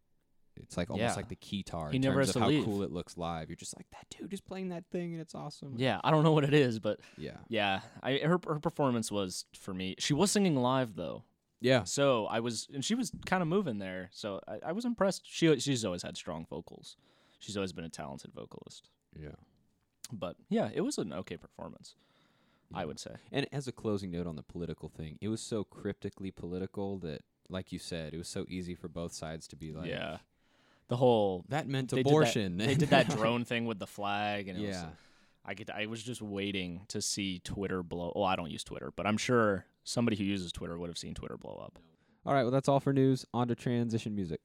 It's 0.57 0.75
like 0.77 0.89
almost 0.89 1.11
Yeah. 1.11 1.15
like 1.15 1.29
the 1.29 1.35
keytar 1.37 1.89
He 1.91 1.95
in 1.97 2.01
never 2.01 2.23
terms 2.23 2.35
of 2.35 2.41
how 2.41 2.47
leave. 2.49 2.65
cool 2.65 2.83
it 2.83 2.91
looks 2.91 3.17
live. 3.17 3.49
You're 3.49 3.55
just 3.55 3.77
like 3.77 3.87
that 3.91 4.05
dude 4.09 4.33
is 4.33 4.41
playing 4.41 4.69
that 4.69 4.83
thing 4.91 5.13
and 5.13 5.21
it's 5.21 5.35
awesome. 5.35 5.75
Yeah, 5.77 6.01
I 6.03 6.11
don't 6.11 6.23
know 6.23 6.33
what 6.33 6.43
it 6.43 6.53
is, 6.53 6.79
but 6.79 6.99
yeah, 7.17 7.37
yeah, 7.47 7.79
I 8.03 8.17
her 8.19 8.39
her 8.45 8.59
performance 8.59 9.09
was 9.11 9.45
for 9.57 9.73
me. 9.73 9.95
She 9.99 10.13
was 10.13 10.31
singing 10.31 10.55
live 10.57 10.95
though, 10.95 11.23
yeah. 11.65 11.83
so 11.83 12.25
I 12.27 12.39
was, 12.39 12.67
and 12.73 12.83
she 12.83 12.95
was 12.95 13.11
kind 13.25 13.41
of 13.41 13.47
moving 13.47 13.79
there. 13.79 14.09
So 14.11 14.39
I, 14.47 14.69
I 14.69 14.71
was 14.71 14.85
impressed. 14.85 15.23
She 15.25 15.59
she's 15.59 15.83
always 15.83 16.03
had 16.03 16.15
strong 16.15 16.45
vocals. 16.49 16.95
She's 17.39 17.57
always 17.57 17.73
been 17.73 17.85
a 17.85 17.89
talented 17.89 18.31
vocalist. 18.33 18.89
yeah. 19.19 19.35
But 20.11 20.35
yeah, 20.49 20.69
it 20.73 20.81
was 20.81 20.97
an 20.99 21.11
okay 21.13 21.37
performance. 21.37 21.95
I 22.73 22.85
would 22.85 22.99
say. 22.99 23.11
And 23.31 23.47
as 23.51 23.67
a 23.67 23.71
closing 23.71 24.11
note 24.11 24.27
on 24.27 24.35
the 24.35 24.43
political 24.43 24.89
thing, 24.89 25.17
it 25.21 25.27
was 25.29 25.41
so 25.41 25.63
cryptically 25.63 26.31
political 26.31 26.97
that, 26.99 27.21
like 27.49 27.71
you 27.71 27.79
said, 27.79 28.13
it 28.13 28.17
was 28.17 28.27
so 28.27 28.45
easy 28.49 28.75
for 28.75 28.87
both 28.87 29.13
sides 29.13 29.47
to 29.49 29.55
be 29.55 29.71
like, 29.71 29.89
yeah, 29.89 30.17
the 30.87 30.97
whole 30.97 31.45
that 31.49 31.67
meant 31.67 31.89
they 31.91 31.97
did 31.97 32.05
that- 32.05 32.09
abortion. 32.09 32.57
They 32.57 32.75
did 32.75 32.89
that 32.89 33.09
drone 33.17 33.45
thing 33.45 33.65
with 33.65 33.79
the 33.79 33.87
flag, 33.87 34.47
and 34.47 34.57
it 34.59 34.67
was, 34.67 34.75
yeah. 34.75 34.89
I 35.45 35.53
get. 35.53 35.69
I 35.69 35.85
was 35.85 36.01
just 36.01 36.21
waiting 36.21 36.81
to 36.87 37.01
see 37.01 37.39
Twitter 37.39 37.83
blow. 37.83 38.11
Oh, 38.15 38.23
I 38.23 38.35
don't 38.35 38.51
use 38.51 38.63
Twitter, 38.63 38.91
but 38.95 39.05
I'm 39.05 39.17
sure 39.17 39.65
somebody 39.83 40.17
who 40.17 40.23
uses 40.23 40.51
Twitter 40.51 40.77
would 40.77 40.89
have 40.89 40.97
seen 40.97 41.13
Twitter 41.13 41.37
blow 41.37 41.61
up. 41.63 41.79
All 42.25 42.33
right, 42.33 42.41
well, 42.41 42.51
that's 42.51 42.67
all 42.67 42.79
for 42.79 42.91
news. 42.91 43.25
On 43.33 43.47
to 43.47 43.55
transition 43.55 44.15
music. 44.15 44.41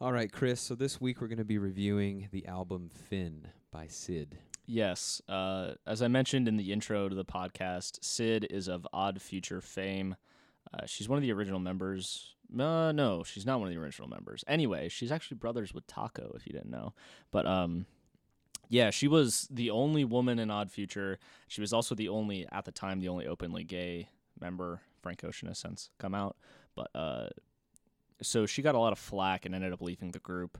All 0.00 0.12
right, 0.12 0.30
Chris. 0.30 0.60
So 0.60 0.74
this 0.74 1.00
week 1.00 1.20
we're 1.20 1.28
going 1.28 1.38
to 1.38 1.44
be 1.44 1.58
reviewing 1.58 2.28
the 2.30 2.46
album 2.46 2.90
Fin 2.90 3.48
by 3.70 3.86
Syd. 3.86 4.38
Yes, 4.66 5.20
uh, 5.28 5.72
as 5.86 6.00
I 6.00 6.08
mentioned 6.08 6.46
in 6.46 6.56
the 6.56 6.72
intro 6.72 7.08
to 7.08 7.14
the 7.14 7.24
podcast, 7.24 8.04
Syd 8.04 8.46
is 8.50 8.68
of 8.68 8.86
Odd 8.92 9.20
Future 9.20 9.60
fame. 9.60 10.16
Uh, 10.72 10.86
she's 10.86 11.08
one 11.08 11.16
of 11.16 11.22
the 11.22 11.32
original 11.32 11.58
members. 11.58 12.34
Uh, 12.52 12.92
no, 12.92 13.24
she's 13.24 13.46
not 13.46 13.58
one 13.58 13.68
of 13.68 13.74
the 13.74 13.80
original 13.80 14.08
members. 14.08 14.44
Anyway, 14.46 14.88
she's 14.88 15.10
actually 15.10 15.38
brothers 15.38 15.74
with 15.74 15.86
Taco, 15.86 16.32
if 16.36 16.46
you 16.46 16.52
didn't 16.52 16.70
know. 16.70 16.94
But 17.30 17.46
um, 17.46 17.86
yeah, 18.70 18.90
she 18.90 19.08
was 19.08 19.48
the 19.50 19.70
only 19.70 20.04
woman 20.04 20.38
in 20.38 20.50
Odd 20.50 20.70
Future. 20.70 21.18
She 21.48 21.60
was 21.60 21.72
also 21.72 21.94
the 21.94 22.08
only, 22.08 22.46
at 22.50 22.64
the 22.64 22.70
time, 22.70 23.00
the 23.00 23.08
only 23.08 23.26
openly 23.26 23.64
gay 23.64 24.08
member. 24.40 24.80
Frank 25.02 25.24
Ocean 25.24 25.48
has 25.48 25.58
since 25.58 25.90
come 25.98 26.14
out, 26.14 26.36
but 26.76 26.88
uh, 26.94 27.28
so 28.22 28.46
she 28.46 28.62
got 28.62 28.74
a 28.74 28.78
lot 28.78 28.92
of 28.92 28.98
flack 28.98 29.44
and 29.44 29.54
ended 29.54 29.72
up 29.72 29.82
leaving 29.82 30.12
the 30.12 30.18
group. 30.20 30.58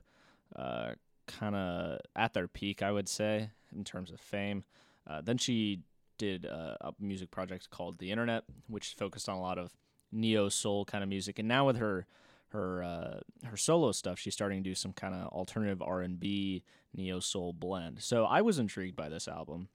Uh, 0.55 0.91
kind 1.25 1.55
of 1.55 1.99
at 2.15 2.33
their 2.33 2.47
peak, 2.47 2.81
I 2.81 2.91
would 2.91 3.07
say, 3.07 3.51
in 3.73 3.83
terms 3.85 4.11
of 4.11 4.19
fame. 4.19 4.65
Uh, 5.09 5.21
then 5.21 5.37
she 5.37 5.79
did 6.17 6.45
a 6.45 6.93
music 6.99 7.31
project 7.31 7.69
called 7.69 7.97
The 7.97 8.11
Internet, 8.11 8.43
which 8.67 8.95
focused 8.97 9.29
on 9.29 9.37
a 9.37 9.41
lot 9.41 9.57
of 9.57 9.71
neo 10.11 10.49
soul 10.49 10.83
kind 10.83 11.03
of 11.03 11.09
music. 11.09 11.39
And 11.39 11.47
now 11.47 11.65
with 11.65 11.77
her 11.77 12.05
her 12.51 12.83
uh, 12.83 13.19
her 13.45 13.57
solo 13.57 13.91
stuff, 13.91 14.19
she's 14.19 14.33
starting 14.33 14.63
to 14.63 14.69
do 14.69 14.75
some 14.75 14.93
kind 14.93 15.13
of 15.13 15.27
alternative 15.27 15.81
R 15.81 16.01
and 16.01 16.19
B 16.19 16.63
neo 16.95 17.19
soul 17.19 17.53
blend. 17.53 18.01
So 18.01 18.25
I 18.25 18.41
was 18.41 18.59
intrigued 18.59 18.95
by 18.95 19.09
this 19.09 19.27
album. 19.27 19.69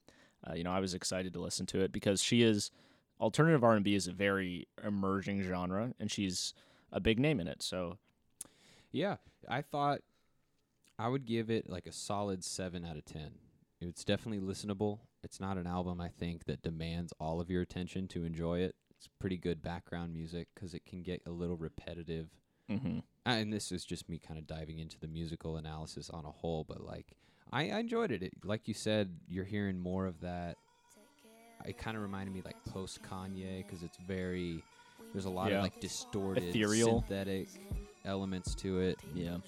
Uh, 0.49 0.55
you 0.55 0.65
know, 0.65 0.71
I 0.71 0.81
was 0.81 0.95
excited 0.95 1.33
to 1.33 1.41
listen 1.41 1.67
to 1.67 1.81
it 1.81 1.93
because 1.93 2.23
she 2.23 2.43
is 2.43 2.71
alternative 3.21 3.65
R&B 3.65 3.95
is 3.95 4.07
a 4.07 4.13
very 4.13 4.69
emerging 4.85 5.43
genre, 5.43 5.95
and 5.99 6.11
she's 6.11 6.55
a 6.93 7.01
big 7.01 7.19
name 7.19 7.41
in 7.41 7.49
it. 7.49 7.63
So 7.63 7.99
Yeah, 8.93 9.17
I 9.49 9.63
thought 9.63 10.01
I 10.99 11.09
would 11.09 11.27
give 11.27 11.51
it 11.51 11.69
like 11.69 11.87
a 11.87 11.93
solid 11.93 12.45
seven 12.45 12.85
out 12.85 12.97
of 12.97 13.05
ten. 13.05 13.33
It's 13.81 14.05
definitely 14.05 14.47
listenable. 14.47 15.01
It's 15.23 15.41
not 15.41 15.59
an 15.59 15.67
album 15.67 16.01
I 16.01 16.09
think 16.09 16.45
that 16.45 16.63
demands 16.63 17.13
all 17.21 17.41
of 17.41 17.51
your 17.51 17.63
attention 17.63 18.09
to 18.09 18.25
enjoy 18.25 18.61
it. 18.61 18.75
It's 18.97 19.09
pretty 19.19 19.37
good 19.37 19.63
background 19.63 20.15
music 20.15 20.49
because 20.55 20.73
it 20.73 20.87
can 20.87 21.03
get 21.03 21.21
a 21.27 21.31
little 21.31 21.57
repetitive. 21.57 22.29
Mhm. 22.71 23.03
And 23.25 23.53
this 23.53 23.73
is 23.73 23.85
just 23.85 24.09
me 24.09 24.19
kind 24.19 24.39
of 24.39 24.47
diving 24.47 24.79
into 24.79 24.99
the 25.01 25.09
musical 25.09 25.57
analysis 25.57 26.11
on 26.11 26.25
a 26.25 26.31
whole, 26.31 26.65
but 26.65 26.81
like 26.83 27.07
I, 27.53 27.71
I 27.71 27.79
enjoyed 27.81 28.11
it. 28.13 28.23
it. 28.23 28.33
Like 28.45 28.67
you 28.69 28.75
said, 28.75 29.11
you're 29.29 29.45
hearing 29.45 29.79
more 29.79 30.07
of 30.07 30.21
that. 30.21 30.57
It 31.65 31.79
kind 31.79 31.97
of 31.97 32.03
reminded 32.03 32.33
me 32.35 32.43
like 32.45 32.57
post 32.69 33.03
Kanye 33.03 33.65
because 33.67 33.83
it's 33.83 33.97
very 34.07 34.63
there's 35.13 35.25
a 35.25 35.31
lot 35.31 35.51
Yeah. 35.51 35.59
of 35.59 35.63
like 35.65 35.81
distorted 35.81 36.45
Ethereal. 36.45 37.01
synthetic 37.01 37.49
elements 38.05 38.55
to 38.57 38.81
it. 38.81 38.99
yeah. 39.15 39.39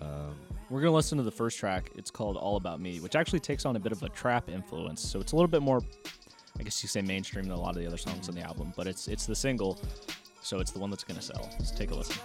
Um, 0.00 0.36
We're 0.70 0.80
gonna 0.80 0.92
listen 0.94 1.18
to 1.18 1.24
the 1.24 1.30
first 1.32 1.58
track. 1.58 1.90
It's 1.96 2.10
called 2.10 2.36
"All 2.36 2.56
About 2.56 2.80
Me," 2.80 3.00
which 3.00 3.16
actually 3.16 3.40
takes 3.40 3.66
on 3.66 3.74
a 3.76 3.80
bit 3.80 3.90
of 3.92 4.02
a 4.02 4.08
trap 4.10 4.48
influence. 4.48 5.00
So 5.02 5.18
it's 5.20 5.32
a 5.32 5.36
little 5.36 5.48
bit 5.48 5.60
more, 5.62 5.80
I 6.58 6.62
guess 6.62 6.82
you 6.82 6.88
say, 6.88 7.02
mainstream 7.02 7.44
than 7.46 7.52
a 7.54 7.60
lot 7.60 7.70
of 7.70 7.76
the 7.82 7.86
other 7.86 7.96
songs 7.96 8.28
on 8.28 8.34
the 8.34 8.42
album. 8.42 8.72
But 8.76 8.86
it's 8.86 9.08
it's 9.08 9.26
the 9.26 9.34
single, 9.34 9.78
so 10.40 10.60
it's 10.60 10.70
the 10.70 10.78
one 10.78 10.90
that's 10.90 11.04
gonna 11.04 11.20
sell. 11.22 11.48
Let's 11.58 11.72
take 11.72 11.90
a 11.90 11.94
listen. 11.96 12.16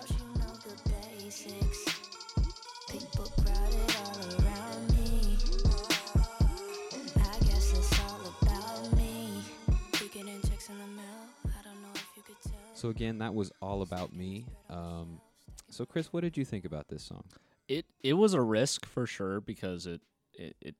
So 12.83 12.89
again, 12.89 13.19
that 13.19 13.33
was 13.33 13.49
all 13.61 13.81
about 13.81 14.13
me. 14.13 14.45
Um, 14.69 15.21
so 15.69 15.85
Chris, 15.85 16.11
what 16.11 16.19
did 16.19 16.35
you 16.35 16.43
think 16.43 16.65
about 16.65 16.89
this 16.89 17.01
song? 17.01 17.23
It 17.69 17.85
it 18.03 18.15
was 18.15 18.33
a 18.33 18.41
risk 18.41 18.85
for 18.85 19.07
sure 19.07 19.39
because 19.39 19.87
it 19.87 20.01
it, 20.33 20.57
it 20.59 20.75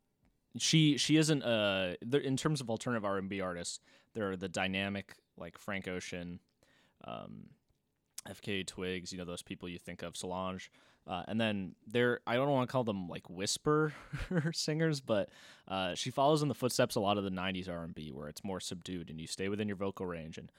she 0.57 0.98
she 0.98 1.15
isn't 1.15 1.43
uh 1.43 1.93
in 2.01 2.36
terms 2.36 2.60
of 2.60 2.69
alternative 2.69 3.05
R 3.05 3.17
and 3.19 3.29
B 3.29 3.39
artists. 3.39 3.79
There 4.15 4.29
are 4.29 4.36
the 4.36 4.50
dynamic 4.50 5.13
like 5.38 5.57
Frank 5.57 5.88
Ocean, 5.88 6.41
um, 7.05 7.45
FKA 8.27 8.67
Twigs, 8.67 9.13
you 9.13 9.17
know 9.17 9.24
those 9.24 9.41
people 9.41 9.69
you 9.69 9.79
think 9.79 10.03
of, 10.03 10.17
Solange, 10.17 10.74
uh, 11.07 11.24
and 11.29 11.39
then 11.39 11.74
there 11.88 12.19
I 12.27 12.36
don't 12.36 12.50
want 12.50 12.67
to 12.67 12.72
call 12.74 12.83
them 12.83 13.07
like 13.07 13.29
whisper 13.29 13.93
singers, 14.51 15.00
but 15.00 15.29
uh, 15.69 15.95
she 15.95 16.12
follows 16.12 16.41
in 16.41 16.50
the 16.50 16.53
footsteps 16.53 16.95
a 16.95 17.00
lot 17.00 17.17
of 17.17 17.24
the 17.24 17.31
'90s 17.31 17.69
R 17.69 17.81
and 17.81 17.95
B 17.95 18.12
where 18.12 18.27
it's 18.27 18.43
more 18.43 18.60
subdued 18.60 19.10
and 19.10 19.22
you 19.22 19.27
stay 19.27 19.48
within 19.48 19.69
your 19.69 19.77
vocal 19.77 20.05
range 20.05 20.38
and 20.38 20.51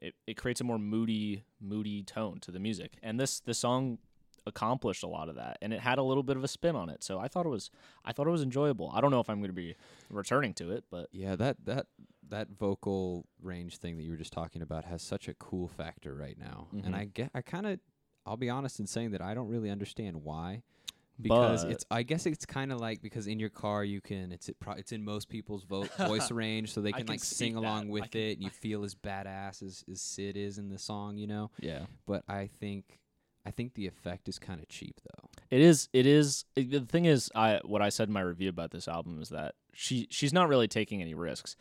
it, 0.00 0.14
it 0.26 0.36
creates 0.36 0.60
a 0.60 0.64
more 0.64 0.78
moody 0.78 1.44
moody 1.60 2.02
tone 2.02 2.38
to 2.40 2.50
the 2.50 2.58
music. 2.60 2.98
And 3.02 3.18
this 3.18 3.40
this 3.40 3.58
song 3.58 3.98
accomplished 4.46 5.02
a 5.02 5.06
lot 5.06 5.28
of 5.28 5.34
that 5.34 5.58
and 5.60 5.74
it 5.74 5.80
had 5.80 5.98
a 5.98 6.02
little 6.02 6.22
bit 6.22 6.34
of 6.34 6.42
a 6.42 6.48
spin 6.48 6.74
on 6.74 6.88
it 6.88 7.04
so 7.04 7.18
i 7.18 7.28
thought 7.28 7.44
it 7.44 7.50
was 7.50 7.70
i 8.06 8.12
thought 8.14 8.26
it 8.26 8.30
was 8.30 8.40
enjoyable 8.40 8.90
i 8.94 9.00
don't 9.00 9.10
know 9.10 9.20
if 9.20 9.28
i'm 9.28 9.40
going 9.40 9.50
to 9.50 9.52
be 9.52 9.74
returning 10.08 10.54
to 10.54 10.70
it 10.70 10.84
but 10.90 11.06
Yeah, 11.12 11.36
that 11.36 11.58
that 11.66 11.86
that 12.30 12.48
vocal 12.58 13.26
range 13.42 13.76
thing 13.76 13.98
that 13.98 14.04
you 14.04 14.10
were 14.10 14.16
just 14.16 14.32
talking 14.32 14.62
about 14.62 14.86
has 14.86 15.02
such 15.02 15.28
a 15.28 15.34
cool 15.34 15.68
factor 15.68 16.14
right 16.14 16.38
now, 16.38 16.68
Mhm. 16.74 16.86
and 16.86 16.96
I 16.96 17.04
get 17.06 17.30
I 17.34 17.42
kind 17.42 17.66
of 17.66 17.78
I'll 18.24 18.38
be 18.38 18.48
honest 18.48 18.80
in 18.80 18.86
saying 18.86 19.10
that 19.10 19.20
I 19.20 19.34
don't 19.34 19.48
really 19.48 19.68
understand 19.70 20.22
why. 20.24 20.62
Because 21.20 21.64
But- 21.64 21.72
it's, 21.72 21.84
I 21.90 22.02
guess 22.04 22.26
it's 22.26 22.46
kind 22.46 22.70
of 22.72 22.80
like 22.80 23.02
because 23.02 23.26
in 23.26 23.40
your 23.40 23.48
car 23.50 23.82
you 23.84 24.00
can, 24.00 24.30
it's 24.30 24.48
it 24.48 24.58
pro, 24.60 24.74
it's 24.74 24.92
in 24.92 25.04
most 25.04 25.28
people's 25.28 25.64
vo- 25.64 25.82
voice 26.06 26.30
range, 26.30 26.72
so 26.72 26.80
they 26.80 26.92
can 26.92 27.00
can 27.02 27.14
like 27.14 27.24
sing 27.24 27.56
along 27.56 27.88
with 27.88 28.10
can- 28.12 28.20
it, 28.20 28.32
and 28.34 28.42
you 28.44 28.50
feel 28.50 28.84
as 28.84 28.94
badass 28.94 29.62
as, 29.62 29.84
as 29.90 30.00
Syd 30.00 30.36
is 30.36 30.58
in 30.58 30.68
the 30.68 30.78
song, 30.78 31.16
you 31.16 31.26
know. 31.26 31.50
yeah 31.60 31.86
But 32.06 32.22
I 32.28 32.46
think, 32.46 33.00
I 33.44 33.50
think 33.50 33.74
the 33.74 33.86
effect 33.88 34.28
is 34.28 34.38
kind 34.38 34.60
of 34.60 34.68
cheap 34.68 35.00
though. 35.02 35.28
it 35.50 35.60
is 35.60 35.88
it 35.92 36.06
is 36.06 36.44
it- 36.54 36.70
the 36.70 36.80
thing 36.80 37.06
is 37.06 37.30
i 37.34 37.58
what 37.64 37.80
i 37.82 37.88
said 37.88 38.08
in 38.08 38.12
my 38.12 38.20
review 38.20 38.48
about 38.50 38.70
this 38.70 38.86
album 38.86 39.20
is 39.22 39.30
that 39.30 39.54
she 39.72 40.06
she's 40.10 40.32
not 40.34 40.48
really 40.48 40.68
taking 40.68 41.00
any 41.00 41.14
risks 41.14 41.56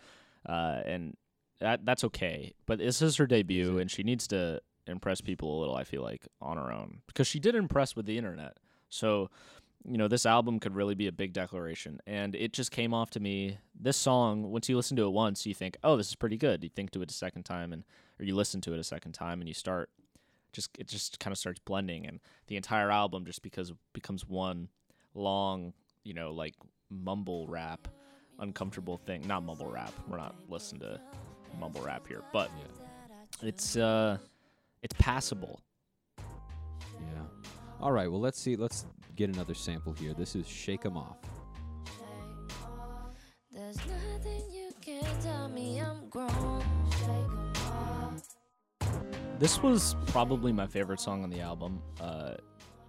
uh 0.49 0.81
and 0.85 1.15
that 1.59 1.85
that's 1.85 2.03
okay 2.03 2.53
but 2.65 2.77
this 2.79 3.01
is 3.01 3.15
her 3.15 3.25
debut 3.25 3.77
it? 3.77 3.81
and 3.81 3.89
she 3.91 4.03
needs 4.03 4.27
to 4.27 4.59
impress 4.85 5.21
people 5.21 5.57
a 5.57 5.59
little 5.61 5.75
i 5.75 5.83
feel 5.85 6.01
like 6.03 6.27
on 6.41 6.57
her 6.57 6.71
own 6.71 6.99
because 7.07 7.25
she 7.27 7.39
did 7.39 7.55
impress 7.55 7.95
with 7.95 8.05
the 8.05 8.17
internet 8.17 8.57
so 8.89 9.29
you 9.85 9.97
know 9.97 10.07
this 10.07 10.25
album 10.25 10.59
could 10.59 10.75
really 10.75 10.95
be 10.95 11.07
a 11.07 11.11
big 11.11 11.33
declaration. 11.33 11.99
And 12.05 12.35
it 12.35 12.53
just 12.53 12.71
came 12.71 12.93
off 12.93 13.09
to 13.11 13.19
me 13.19 13.57
this 13.79 13.97
song 13.97 14.51
once 14.51 14.67
you 14.67 14.75
listen 14.75 14.97
to 14.97 15.05
it 15.05 15.11
once 15.11 15.45
you 15.45 15.53
think 15.53 15.77
oh 15.83 15.95
this 15.95 16.09
is 16.09 16.15
pretty 16.15 16.37
good. 16.37 16.63
You 16.63 16.69
think 16.69 16.91
to 16.91 17.01
it 17.01 17.11
a 17.11 17.13
second 17.13 17.43
time 17.43 17.73
and 17.73 17.83
or 18.19 18.25
you 18.25 18.35
listen 18.35 18.61
to 18.61 18.73
it 18.73 18.79
a 18.79 18.83
second 18.83 19.13
time 19.13 19.39
and 19.39 19.47
you 19.47 19.53
start 19.53 19.89
just 20.51 20.69
it 20.77 20.87
just 20.87 21.19
kind 21.19 21.31
of 21.31 21.37
starts 21.37 21.59
blending. 21.59 22.05
And 22.05 22.19
the 22.47 22.57
entire 22.57 22.91
album 22.91 23.25
just 23.25 23.41
because 23.41 23.71
becomes 23.93 24.27
one 24.27 24.69
long 25.13 25.73
you 26.03 26.13
know 26.13 26.31
like 26.31 26.53
mumble 26.89 27.47
rap 27.47 27.87
uncomfortable 28.39 28.97
thing 28.97 29.25
not 29.25 29.43
mumble 29.43 29.69
rap 29.69 29.91
we're 30.07 30.17
not 30.17 30.35
listening 30.47 30.79
to 30.79 31.01
mumble 31.59 31.81
rap 31.81 32.07
here 32.07 32.21
but 32.31 32.51
it's 33.41 33.75
uh 33.75 34.17
it's 34.81 34.95
passable. 34.99 35.59
Yeah. 35.59 35.66
All 37.79 37.91
right. 37.91 38.09
Well, 38.09 38.19
let's 38.19 38.39
see. 38.39 38.55
Let's 38.55 38.85
get 39.15 39.29
another 39.29 39.53
sample 39.53 39.93
here. 39.93 40.13
This 40.13 40.35
is 40.35 40.47
"Shake 40.47 40.85
'Em 40.85 40.97
Off." 40.97 41.17
There's 43.51 43.77
nothing 43.77 44.43
you 44.51 44.71
can 44.81 45.03
tell 45.21 45.47
me 45.49 45.79
I'm 45.79 46.09
grown. 46.09 46.63
Shake 46.91 47.09
'em 47.09 47.53
off. 47.55 48.35
This 49.39 49.61
was 49.61 49.95
probably 50.07 50.51
my 50.51 50.65
favorite 50.65 50.99
song 50.99 51.23
on 51.23 51.29
the 51.29 51.41
album, 51.41 51.81
uh, 52.01 52.35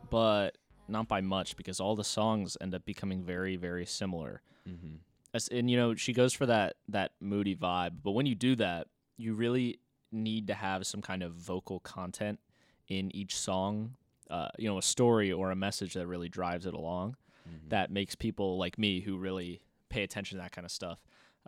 but 0.08 0.56
not 0.88 1.06
by 1.06 1.20
much 1.20 1.56
because 1.56 1.80
all 1.80 1.94
the 1.94 2.04
songs 2.04 2.56
end 2.62 2.74
up 2.74 2.86
becoming 2.86 3.22
very, 3.22 3.56
very 3.56 3.84
similar. 3.84 4.40
Mm-hmm. 4.66 4.96
As, 5.34 5.48
and 5.48 5.70
you 5.70 5.76
know, 5.76 5.94
she 5.94 6.14
goes 6.14 6.32
for 6.32 6.46
that 6.46 6.76
that 6.88 7.12
moody 7.20 7.54
vibe, 7.54 7.96
but 8.02 8.12
when 8.12 8.24
you 8.24 8.34
do 8.34 8.56
that, 8.56 8.86
you 9.18 9.34
really 9.34 9.80
need 10.10 10.46
to 10.46 10.54
have 10.54 10.86
some 10.86 11.02
kind 11.02 11.22
of 11.22 11.34
vocal 11.34 11.80
content 11.80 12.40
in 12.88 13.14
each 13.14 13.36
song. 13.36 13.94
Uh, 14.30 14.48
you 14.58 14.68
know, 14.68 14.78
a 14.78 14.82
story 14.82 15.32
or 15.32 15.50
a 15.50 15.56
message 15.56 15.94
that 15.94 16.06
really 16.06 16.28
drives 16.28 16.66
it 16.66 16.74
along. 16.74 17.16
Mm-hmm. 17.48 17.68
That 17.70 17.90
makes 17.90 18.14
people 18.14 18.58
like 18.58 18.78
me 18.78 19.00
who 19.00 19.16
really 19.16 19.62
pay 19.88 20.02
attention 20.02 20.36
to 20.36 20.42
that 20.42 20.52
kind 20.52 20.66
of 20.66 20.70
stuff 20.70 20.98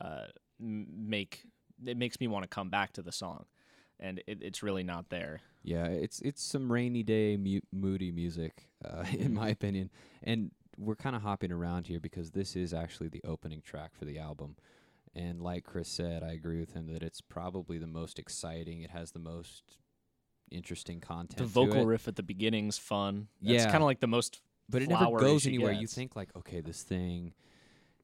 uh, 0.00 0.26
make 0.58 1.44
it 1.84 1.96
makes 1.96 2.20
me 2.20 2.28
want 2.28 2.42
to 2.42 2.48
come 2.48 2.68
back 2.68 2.92
to 2.94 3.02
the 3.02 3.12
song, 3.12 3.44
and 3.98 4.18
it, 4.26 4.38
it's 4.42 4.62
really 4.62 4.82
not 4.82 5.08
there. 5.10 5.40
Yeah, 5.62 5.86
it's 5.86 6.20
it's 6.20 6.42
some 6.42 6.70
rainy 6.70 7.02
day 7.02 7.36
mu- 7.36 7.60
moody 7.72 8.12
music, 8.12 8.68
uh, 8.84 9.04
in 9.12 9.34
my 9.34 9.48
opinion, 9.48 9.90
and 10.22 10.50
we're 10.78 10.96
kind 10.96 11.14
of 11.14 11.22
hopping 11.22 11.52
around 11.52 11.86
here 11.86 12.00
because 12.00 12.30
this 12.30 12.56
is 12.56 12.72
actually 12.72 13.08
the 13.08 13.22
opening 13.24 13.60
track 13.60 13.92
for 13.94 14.04
the 14.04 14.18
album, 14.18 14.56
and 15.14 15.42
like 15.42 15.64
Chris 15.64 15.88
said, 15.88 16.22
I 16.22 16.32
agree 16.32 16.60
with 16.60 16.72
him 16.72 16.86
that 16.92 17.02
it's 17.02 17.20
probably 17.20 17.78
the 17.78 17.86
most 17.86 18.18
exciting. 18.18 18.82
It 18.82 18.90
has 18.90 19.12
the 19.12 19.18
most 19.18 19.76
interesting 20.50 21.00
content. 21.00 21.38
the 21.38 21.44
vocal 21.46 21.84
riff 21.86 22.08
at 22.08 22.16
the 22.16 22.22
beginning's 22.22 22.78
fun. 22.78 23.28
It's 23.42 23.64
Yeah. 23.64 23.70
kind 23.70 23.82
of 23.82 23.86
like 23.86 24.00
the 24.00 24.06
most. 24.08 24.40
but 24.68 24.82
it 24.82 24.88
never 24.88 25.18
goes 25.18 25.46
anywhere. 25.46 25.72
You 25.72 25.86
think 25.88 26.14
like, 26.14 26.30
okay, 26.36 26.60
this 26.60 26.82
thing, 26.84 27.34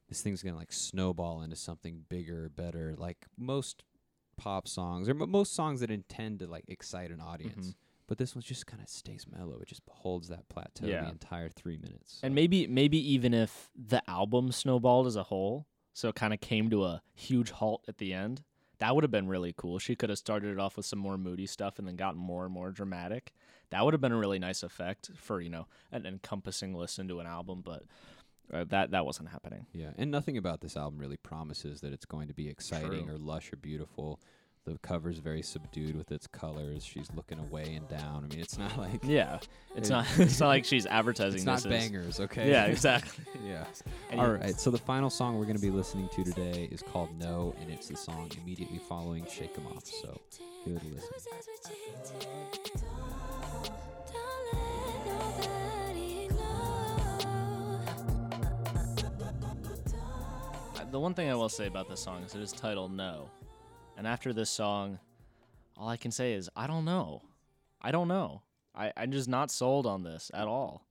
this 0.09 0.21
thing's 0.23 0.43
gonna 0.43 0.57
like 0.57 0.73
snowball 0.73 1.43
into 1.43 1.57
something 1.57 2.05
bigger, 2.09 2.49
better. 2.49 2.95
Like 2.97 3.27
most 3.37 3.85
pop 4.37 4.67
songs 4.69 5.09
or 5.09 5.13
m- 5.13 5.31
most 5.31 5.55
songs 5.55 5.81
that 5.81 5.91
intend 5.91 6.41
to 6.41 6.47
like 6.47 6.65
excite 6.69 7.11
an 7.11 7.21
audience. 7.21 7.69
Mhm. 7.69 7.75
But 8.09 8.19
this 8.19 8.35
one 8.37 8.43
just 8.43 8.67
kind 8.67 8.83
of 8.83 8.89
stays 8.89 9.27
mellow. 9.29 9.59
It 9.61 9.67
just 9.69 9.83
holds 9.89 10.29
that 10.29 10.49
plateau 10.49 10.87
Yeah. 10.87 11.05
the 11.05 11.11
entire 11.11 11.49
three 11.49 11.77
minutes. 11.77 12.21
And 12.23 12.35
maybe 12.35 12.67
maybe 12.67 12.99
even 13.13 13.33
if 13.35 13.71
the 13.75 14.03
album 14.11 14.53
snowballed 14.53 15.07
as 15.07 15.17
a 15.17 15.25
whole, 15.25 15.67
so 15.93 16.09
it 16.11 16.15
kind 16.15 16.33
of 16.35 16.41
came 16.41 16.69
to 16.71 16.85
a 16.85 17.03
huge 17.15 17.51
halt 17.51 17.85
at 17.89 17.99
the 17.99 18.13
end, 18.13 18.43
that 18.79 18.95
would 18.95 19.05
have 19.05 19.11
been 19.11 19.29
really 19.29 19.55
cool. 19.57 19.79
She 19.79 19.97
could 19.97 20.11
have 20.11 20.19
started 20.19 20.53
it 20.53 20.59
off 20.59 20.77
with 20.77 20.87
some 20.87 20.99
more 20.99 21.17
moody 21.17 21.47
stuff 21.47 21.79
and 21.79 21.89
then 21.89 21.97
gotten 21.97 22.21
more 22.21 22.45
and 22.45 22.53
more 22.53 22.71
dramatic. 22.71 23.33
That 23.71 23.85
would 23.85 23.95
have 23.95 24.01
been 24.01 24.13
a 24.13 24.19
really 24.19 24.39
nice 24.39 24.63
effect 24.63 25.11
for 25.17 25.41
you 25.41 25.51
know 25.51 25.67
an 25.93 26.07
encompassing 26.07 26.75
listen 26.75 27.09
to 27.09 27.21
an 27.21 27.27
album, 27.27 27.63
but 27.65 27.85
uh, 28.53 28.65
that 28.69 28.91
that 28.93 29.05
wasn't 29.05 29.29
happening. 29.31 29.67
yeah, 29.73 29.91
and 29.97 30.11
nothing 30.11 30.37
about 30.37 30.61
this 30.61 30.77
album 30.77 30.99
really 30.99 31.17
promises 31.17 31.81
that 31.81 31.93
it's 31.93 32.05
going 32.05 32.29
to 32.29 32.35
be 32.35 32.49
exciting 32.49 33.07
True. 33.07 33.15
or 33.15 33.19
lush 33.19 33.53
or 33.53 33.57
beautiful. 33.57 34.21
The 34.67 34.77
cover's 34.83 35.19
very 35.19 35.43
subdued 35.43 35.95
with 35.97 36.11
its 36.11 36.27
colors. 36.27 36.85
She's 36.85 37.09
looking 37.15 37.39
away 37.39 37.75
and 37.77 37.89
down. 37.89 38.25
I 38.25 38.35
mean, 38.35 38.41
it's 38.43 38.59
not 38.59 38.77
like 38.77 39.01
Yeah, 39.05 39.39
it's 39.77 39.89
It- 39.89 39.93
not 39.93 40.07
it's 40.19 40.41
not 40.41 40.49
like 40.49 40.65
she's 40.65 40.87
advertising. 40.87 41.37
it's 41.37 41.45
not 41.47 41.59
as- 41.59 41.67
bangers, 41.67 42.19
okay? 42.19 42.51
Yeah, 42.51 42.65
exactly. 42.75 43.25
yeah. 43.47 43.65
And 44.11 44.21
All 44.21 44.31
right. 44.33 44.59
So 44.59 44.71
the 44.73 44.79
final 44.79 45.09
song 45.11 45.37
we're 45.39 45.45
going 45.45 45.57
to 45.57 45.63
be 45.63 45.71
listening 45.71 46.09
to 46.15 46.25
today 46.25 46.69
is 46.73 46.83
called 46.83 47.11
"No," 47.19 47.55
and 47.61 47.71
it's 47.71 47.87
the 47.89 47.97
song 47.97 48.29
immediately 48.43 48.81
following 48.89 49.25
"Shake 49.27 49.57
'Em 49.57 49.67
Off." 49.69 49.85
So 49.87 50.21
give 50.65 50.77
it 50.77 50.83
a 50.83 50.87
listen. 50.95 51.09
Who 51.13 51.21
says 51.21 51.49
we're 51.49 51.59
cheating? 51.71 52.83
Don't 54.13 54.53
let 54.53 55.07
nobody 55.07 56.29
know. 56.29 57.17
Uh, 60.81 60.85
The 60.91 61.01
one 61.01 61.15
thing 61.15 61.31
I 61.31 61.35
will 61.35 61.49
say 61.49 61.67
about 61.67 61.89
this 61.89 62.01
song 62.01 62.23
is 62.25 62.35
it 62.35 62.41
is 62.41 62.53
titled 62.53 62.93
"No," 62.93 63.29
And 63.97 64.07
after 64.07 64.33
this 64.33 64.51
song, 64.51 64.99
all 65.77 65.89
I 65.89 65.97
can 65.97 66.11
say 66.11 66.35
is 66.35 66.51
I 66.55 66.67
don't 66.67 66.85
know. 66.85 67.23
I 67.81 67.91
don't 67.91 68.09
know. 68.09 68.43
I, 68.75 68.93
I'm 68.97 69.13
just 69.13 69.29
not 69.29 69.51
sold 69.51 69.87
on 69.87 70.03
this 70.03 70.31
at 70.35 70.47
all. 70.47 70.85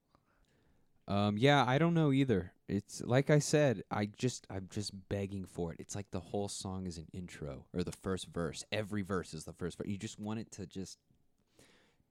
Um, 1.08 1.38
yeah, 1.38 1.64
I 1.68 1.78
don't 1.78 1.94
know 1.94 2.12
either. 2.12 2.52
It's 2.68 3.04
like 3.06 3.30
I 3.30 3.38
said, 3.38 3.84
I 3.92 4.08
just 4.18 4.48
I'm 4.50 4.68
just 4.72 4.92
begging 5.08 5.46
for 5.46 5.72
it. 5.72 5.80
It's 5.80 5.96
like 5.96 6.10
the 6.10 6.20
whole 6.20 6.48
song 6.48 6.88
is 6.88 6.98
an 6.98 7.06
intro 7.14 7.66
or 7.76 7.84
the 7.84 7.92
first 7.92 8.28
verse. 8.28 8.64
Every 8.72 9.04
verse 9.04 9.36
is 9.36 9.44
the 9.44 9.54
first 9.54 9.78
verse. 9.78 9.88
You 9.88 9.98
just 9.98 10.20
want 10.20 10.40
it 10.40 10.52
to 10.54 10.66
just 10.66 10.98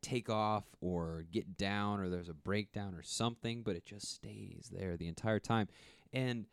take 0.00 0.30
off 0.30 0.64
or 0.80 1.24
get 1.32 1.56
down 1.56 1.98
or 1.98 2.08
there's 2.08 2.28
a 2.28 2.34
breakdown 2.34 2.94
or 2.94 3.02
something, 3.02 3.62
but 3.62 3.74
it 3.74 3.84
just 3.84 4.14
stays 4.14 4.70
there 4.70 4.96
the 4.96 5.08
entire 5.08 5.40
time. 5.40 5.66
And 6.12 6.44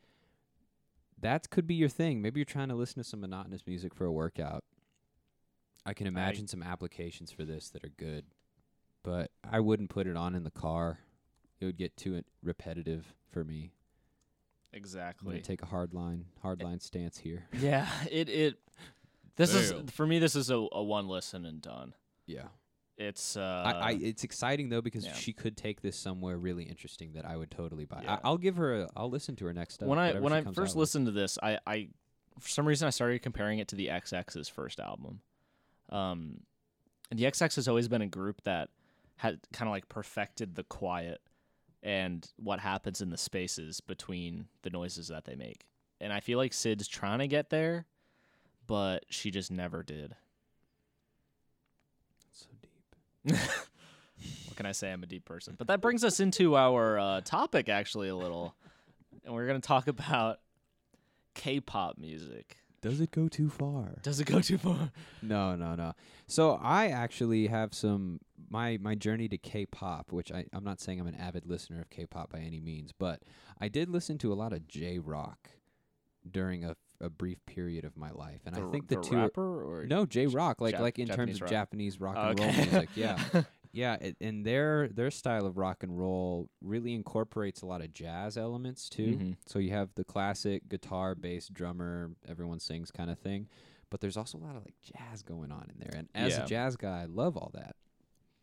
that 1.22 1.50
could 1.50 1.68
be 1.68 1.76
your 1.76 1.90
thing. 1.90 2.22
Maybe 2.22 2.40
you're 2.40 2.46
trying 2.46 2.70
to 2.70 2.76
listen 2.76 3.02
to 3.02 3.08
some 3.08 3.22
monotonous 3.22 3.66
music 3.66 3.94
for 3.94 4.06
a 4.06 4.12
workout. 4.12 4.64
I 5.86 5.94
can 5.94 6.06
imagine 6.08 6.48
some 6.48 6.62
applications 6.62 7.32
for 7.32 7.44
this 7.44 7.70
that 7.70 7.84
are 7.84 7.92
good, 7.98 8.26
but 9.04 9.32
I 9.50 9.60
wouldn't 9.60 9.90
put 9.90 10.06
it 10.06 10.16
on 10.16 10.36
in 10.36 10.44
the 10.44 10.52
car. 10.52 11.00
It 11.60 11.66
would 11.66 11.78
get 11.78 11.98
too 11.98 12.24
repetitive 12.44 13.14
for 13.32 13.44
me. 13.44 13.72
Exactly. 14.74 15.28
I'm 15.28 15.34
gonna 15.34 15.44
take 15.44 15.64
a 15.64 15.66
hard 15.66 15.94
line, 15.94 16.26
hard 16.42 16.62
eh. 16.62 16.66
line 16.66 16.80
stance 16.80 17.18
here. 17.18 17.46
Yeah, 17.60 17.88
it 18.10 18.30
it 18.30 18.56
this 19.36 19.54
is 19.54 19.74
for 19.92 20.06
me 20.06 20.20
this 20.20 20.36
is 20.36 20.50
a, 20.50 20.68
a 20.72 20.84
one 20.84 21.08
listen 21.08 21.46
and 21.46 21.62
done. 21.62 21.94
Yeah, 22.26 22.48
It's 23.02 23.36
uh 23.36 23.64
I, 23.66 23.72
I 23.72 23.92
it's 23.94 24.24
exciting 24.24 24.70
though 24.70 24.82
because 24.82 25.06
yeah. 25.06 25.14
she 25.14 25.34
could 25.34 25.58
take 25.58 25.82
this 25.82 25.98
somewhere 25.98 26.38
really 26.38 26.66
interesting 26.66 27.14
that 27.14 27.26
I 27.26 27.36
would 27.36 27.50
totally 27.50 27.86
buy. 27.86 28.04
Yeah. 28.04 28.14
I, 28.14 28.20
I'll 28.24 28.38
give 28.38 28.58
her. 28.58 28.84
A, 28.84 28.90
I'll 28.96 29.10
listen 29.10 29.36
to 29.38 29.46
her 29.46 29.54
next 29.54 29.82
when 29.82 29.98
I 29.98 30.20
when 30.20 30.32
I 30.32 30.44
first 30.44 30.58
out 30.58 30.64
with. 30.64 30.76
listened 30.76 31.08
to 31.08 31.12
this, 31.12 31.40
I 31.42 31.58
I 31.66 31.88
for 32.40 32.48
some 32.48 32.68
reason 32.68 32.88
I 32.88 32.92
started 32.92 33.24
comparing 33.24 33.58
it 33.58 33.68
to 33.70 33.76
the 33.76 33.88
XX's 33.88 34.50
first 34.50 34.80
album. 34.80 35.22
Um 35.90 36.42
and 37.10 37.20
the 37.20 37.24
XX 37.24 37.56
has 37.56 37.68
always 37.68 37.88
been 37.88 38.04
a 38.04 38.08
group 38.08 38.44
that 38.44 38.70
had 39.18 39.40
kind 39.52 39.68
of 39.68 39.72
like 39.72 39.90
perfected 39.90 40.54
the 40.56 40.64
quiet 40.64 41.22
and 41.82 42.32
what 42.38 42.60
happens 42.60 43.02
in 43.02 43.10
the 43.10 43.18
spaces 43.18 43.82
between 43.82 44.46
the 44.62 44.70
noises 44.70 45.08
that 45.08 45.26
they 45.26 45.36
make. 45.36 45.66
And 46.00 46.14
I 46.14 46.20
feel 46.20 46.38
like 46.38 46.54
Syd's 46.54 46.88
trying 46.88 47.20
to 47.20 47.28
get 47.28 47.50
there, 47.50 47.88
but 48.68 49.06
she 49.10 49.32
just 49.32 49.52
never 49.52 49.82
did. 49.82 50.16
What 53.24 54.56
can 54.56 54.66
I 54.66 54.72
say? 54.72 54.92
I'm 54.92 55.04
a 55.04 55.08
deep 55.08 55.26
person. 55.26 55.56
But 55.58 55.68
that 55.68 55.82
brings 55.82 56.04
us 56.04 56.20
into 56.20 56.56
our 56.56 57.00
uh, 57.00 57.22
topic, 57.22 57.70
actually, 57.70 58.10
a 58.10 58.16
little. 58.16 58.56
And 59.26 59.34
we're 59.34 59.48
going 59.48 59.62
to 59.62 59.68
talk 59.68 59.88
about 59.88 60.40
K 61.36 61.60
pop 61.60 61.98
music. 61.98 62.58
Does 62.82 63.00
it 63.00 63.12
go 63.12 63.28
too 63.28 63.50
far? 63.50 64.00
Does 64.02 64.20
it 64.20 64.26
go 64.26 64.42
too 64.42 64.58
far? 64.58 64.92
No, 65.22 65.56
no, 65.56 65.76
no. 65.76 65.94
So 66.26 66.60
I 66.62 66.88
actually 66.88 67.46
have 67.48 67.76
some 67.76 68.20
my 68.50 68.80
my 68.82 68.96
journey 68.96 69.28
to 69.28 69.38
K-pop, 69.38 70.12
which 70.12 70.32
I 70.32 70.46
I'm 70.52 70.64
not 70.64 70.80
saying 70.80 71.00
I'm 71.00 71.06
an 71.06 71.16
avid 71.16 71.46
listener 71.46 71.80
of 71.80 71.92
K-pop 71.92 72.32
by 72.32 72.40
any 72.40 72.60
means, 72.60 72.92
but 72.98 73.22
I 73.60 73.68
did 73.68 73.88
listen 73.88 74.18
to 74.20 74.34
a 74.34 74.36
lot 74.36 74.52
of 74.52 74.68
J-rock 74.68 75.50
during 76.30 76.66
a, 76.66 76.76
a 77.02 77.10
brief 77.10 77.44
period 77.46 77.84
of 77.84 77.98
my 77.98 78.12
life, 78.12 78.42
and 78.46 78.56
I 78.56 78.62
think 78.72 78.88
the, 78.88 78.98
two 78.98 79.18
rapper 79.18 79.42
or 79.64 79.86
no 79.86 80.06
J-rock 80.06 80.62
like 80.62 80.76
Jap- 80.76 80.80
like 80.80 81.00
in 81.00 81.08
Japanese 81.08 81.26
terms 81.26 81.36
of 81.38 81.42
rock? 81.42 81.50
Japanese 81.52 82.00
rock 82.00 82.16
and 82.18 82.40
okay. 82.40 82.46
roll 82.46 82.56
music, 82.66 82.90
yeah. 82.96 83.18
Yeah, 83.74 83.96
it, 84.02 84.18
and 84.20 84.46
their 84.46 84.90
their 84.90 85.10
style 85.12 85.46
of 85.46 85.58
rock 85.58 85.82
and 85.82 85.98
roll 85.98 86.50
really 86.62 86.94
incorporates 86.94 87.62
a 87.62 87.66
lot 87.66 87.80
of 87.82 87.94
jazz 87.94 88.38
elements 88.38 88.90
too. 88.90 89.18
Mhm. 89.18 89.38
So 89.46 89.60
you 89.60 89.70
have 89.72 89.90
the 89.96 90.04
classic 90.04 90.68
guitar, 90.68 91.16
bass, 91.16 91.48
drummer, 91.48 92.12
everyone 92.28 92.60
sings 92.60 92.92
kind 92.92 93.10
of 93.10 93.18
thing, 93.18 93.48
but 93.90 94.02
there's 94.02 94.18
also 94.18 94.38
a 94.38 94.44
lot 94.44 94.58
of 94.58 94.66
like 94.66 94.76
jazz 94.82 95.22
going 95.22 95.54
on 95.54 95.72
in 95.74 95.80
there. 95.80 95.98
And 95.98 96.10
as 96.14 96.34
Yeah. 96.34 96.44
a 96.44 96.48
jazz 96.48 96.76
guy, 96.76 97.04
I 97.04 97.06
love 97.06 97.38
all 97.38 97.50
that. 97.54 97.78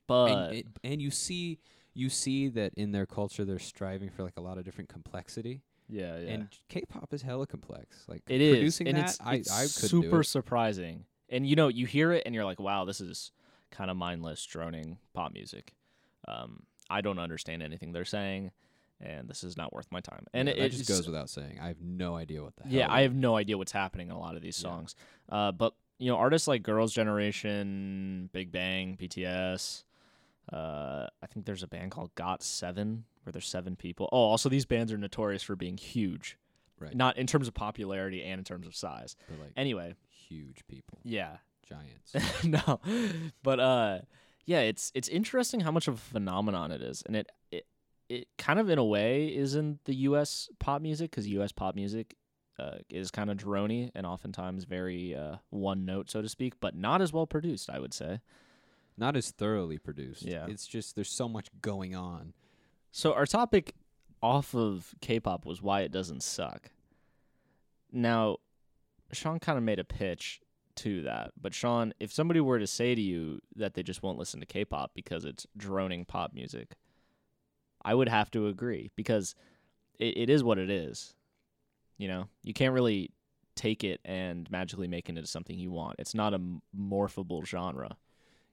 But 0.06 0.24
and, 0.30 0.56
it, 0.56 0.66
and 0.82 1.02
you 1.02 1.10
see 1.10 1.58
you 1.92 2.08
see 2.08 2.48
that 2.48 2.72
in 2.74 2.92
their 2.92 3.04
culture 3.04 3.44
they're 3.44 3.58
striving 3.58 4.08
for 4.08 4.22
like 4.22 4.38
a 4.38 4.40
lot 4.40 4.56
of 4.56 4.64
different 4.64 4.88
complexity. 4.88 5.60
Yeah, 5.88 6.18
yeah. 6.18 6.30
And 6.30 6.49
K-pop 6.68 7.12
is 7.12 7.23
hella 7.23 7.47
complex. 7.47 8.04
Like 8.09 8.23
it 8.28 8.40
is. 8.40 8.57
producing 8.57 8.88
and 8.88 8.99
that, 8.99 9.11
it's, 9.11 9.21
I 9.21 9.35
it's 9.35 9.50
I 9.50 9.64
super 9.66 10.23
surprising. 10.23 11.04
And 11.30 11.47
you 11.47 11.57
know, 11.57 11.68
you 11.68 11.87
hear 11.87 12.12
it 12.12 12.23
and 12.26 12.35
you're 12.35 12.45
like, 12.45 12.61
wow, 12.61 12.85
this 12.85 13.00
is 13.00 13.33
kind 13.71 13.90
of 13.90 13.97
mindless, 13.97 14.45
droning 14.45 14.99
pop 15.14 15.33
music. 15.33 15.75
Um, 16.26 16.64
I 16.90 17.00
don't 17.00 17.18
understand 17.18 17.62
anything 17.62 17.92
they're 17.92 18.05
saying, 18.05 18.51
and 19.01 19.29
this 19.29 19.44
is 19.44 19.57
not 19.57 19.72
worth 19.72 19.87
my 19.90 20.01
time. 20.01 20.27
And 20.33 20.48
Yeah, 20.48 20.55
it, 20.55 20.59
it 20.74 20.77
just 20.77 20.88
goes 20.88 21.07
without 21.07 21.29
saying. 21.29 21.59
I 21.61 21.68
have 21.68 21.81
no 21.81 22.16
idea 22.16 22.42
what 22.42 22.57
the 22.57 22.64
hell. 22.64 22.72
Yeah, 22.72 22.92
I 22.92 23.03
have 23.03 23.14
no 23.14 23.37
idea 23.37 23.59
what's 23.59 23.72
happening 23.72 24.09
in 24.09 24.14
a 24.14 24.18
lot 24.18 24.37
of 24.37 24.42
these 24.42 24.59
Yeah. 24.59 24.70
songs. 24.70 24.94
Uh, 25.29 25.53
but 25.53 25.74
you 25.98 26.11
know, 26.11 26.16
artists 26.16 26.46
like 26.48 26.62
Girls' 26.62 26.92
Generation, 26.92 28.31
Big 28.33 28.53
Bang, 28.53 28.96
BTS. 29.01 29.85
Uh, 30.53 31.07
I 31.22 31.27
think 31.27 31.44
there's 31.44 31.62
a 31.62 31.66
band 31.68 31.90
called 31.90 32.14
Got 32.14 32.42
Seven 32.42 33.05
where 33.28 33.32
there's 33.32 33.46
seven 33.46 33.76
people. 33.76 34.08
Oh, 34.10 34.16
also 34.16 34.48
these 34.48 34.64
bands 34.64 34.90
are 34.90 34.96
notorious 34.96 35.42
for 35.42 35.54
being 35.54 35.76
huge, 35.76 36.38
right. 36.80 36.96
not 36.96 37.18
in 37.18 37.26
terms 37.26 37.46
of 37.46 37.52
popularity 37.52 38.24
and 38.24 38.38
in 38.38 38.44
terms 38.44 38.66
of 38.66 38.74
size. 38.74 39.16
They're 39.28 39.38
like 39.38 39.52
Anyway, 39.54 39.94
huge 40.08 40.66
people, 40.66 40.98
yeah, 41.04 41.36
giants. 41.68 42.42
no, 42.44 42.80
but 43.42 43.60
uh, 43.60 43.98
yeah, 44.46 44.60
it's 44.60 44.90
it's 44.94 45.08
interesting 45.08 45.60
how 45.60 45.70
much 45.70 45.88
of 45.88 45.94
a 45.94 45.98
phenomenon 45.98 46.72
it 46.72 46.80
is, 46.80 47.02
and 47.04 47.16
it 47.16 47.30
it 47.52 47.66
it 48.08 48.28
kind 48.38 48.58
of 48.58 48.70
in 48.70 48.78
a 48.78 48.84
way 48.84 49.26
is 49.26 49.54
in 49.54 49.78
the 49.84 49.94
U.S. 49.94 50.48
pop 50.58 50.80
music 50.80 51.10
because 51.10 51.28
U.S. 51.28 51.52
pop 51.52 51.74
music 51.74 52.16
uh, 52.58 52.78
is 52.88 53.10
kind 53.10 53.28
of 53.28 53.36
drony 53.36 53.90
and 53.94 54.06
oftentimes 54.06 54.64
very 54.64 55.14
uh, 55.14 55.36
one 55.50 55.84
note, 55.84 56.10
so 56.10 56.22
to 56.22 56.30
speak, 56.30 56.54
but 56.60 56.74
not 56.74 57.02
as 57.02 57.12
well 57.12 57.26
produced, 57.26 57.68
I 57.68 57.78
would 57.78 57.92
say. 57.92 58.20
Not 58.96 59.16
as 59.16 59.30
thoroughly 59.30 59.76
produced. 59.78 60.22
Yeah. 60.22 60.46
It's 60.48 60.66
just 60.66 60.94
there's 60.94 61.10
so 61.10 61.28
much 61.28 61.48
going 61.60 61.94
on. 61.94 62.32
So 62.90 63.12
our 63.12 63.27
topic 63.27 63.74
off 64.22 64.55
of 64.55 64.94
K-pop 65.01 65.46
was 65.46 65.62
why 65.62 65.83
it 65.83 65.92
doesn't 65.92 66.22
suck. 66.22 66.70
Now, 67.92 68.38
Sean 69.12 69.38
kind 69.38 69.57
of 69.57 69.64
made 69.64 69.79
a 69.79 69.85
pitch 69.85 70.40
to 70.77 71.03
that, 71.03 71.33
but 71.40 71.55
Sean, 71.55 71.92
if 71.98 72.12
somebody 72.12 72.40
were 72.40 72.59
to 72.59 72.66
say 72.66 72.94
to 72.94 73.01
you 73.01 73.40
that 73.57 73.74
they 73.74 73.83
just 73.83 74.03
won't 74.03 74.18
listen 74.18 74.40
to 74.40 74.46
K-pop 74.46 74.92
because 74.94 75.24
it's 75.24 75.46
droning 75.57 76.05
pop 76.05 76.33
music, 76.35 76.77
I 77.83 77.94
would 77.94 78.09
have 78.09 78.31
to 78.33 78.48
agree 78.48 78.90
because 78.96 79.35
it, 79.98 80.16
it 80.16 80.31
is 80.31 80.44
what 80.44 80.59
it 80.59 80.70
is. 80.70 81.14
You 81.96 82.09
know, 82.09 82.29
you 82.42 82.53
can't 82.53 82.74
really 82.74 83.11
take 83.57 83.83
it 83.83 84.01
and 84.05 84.48
magically 84.51 84.87
make 84.87 85.09
it 85.09 85.16
into 85.16 85.27
something 85.27 85.59
you 85.59 85.70
want. 85.70 85.96
It's 85.98 86.14
not 86.14 86.35
a 86.35 86.40
morphable 86.79 87.44
genre. 87.44 87.96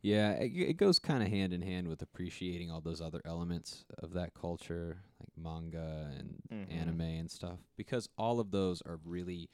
Yeah, 0.05 0.33
it, 0.33 0.51
it 0.55 0.77
goes 0.77 0.99
kind 0.99 1.23
of 1.23 1.29
hand 1.29 1.51
in 1.51 1.63
hand 1.63 1.87
with 1.87 2.03
appreciating 2.03 2.69
all 2.69 2.79
those 2.79 3.01
other 3.01 3.21
elements 3.25 3.85
of 3.97 4.13
that 4.13 4.35
culture, 4.35 4.97
like 5.19 5.29
manga 5.35 6.11
and 6.15 6.37
Mhm. 6.53 6.71
anime 6.71 7.01
and 7.01 7.31
stuff, 7.31 7.57
because 7.75 8.07
all 8.15 8.39
of 8.39 8.51
those 8.51 8.83
are 8.83 8.99
really 9.03 9.49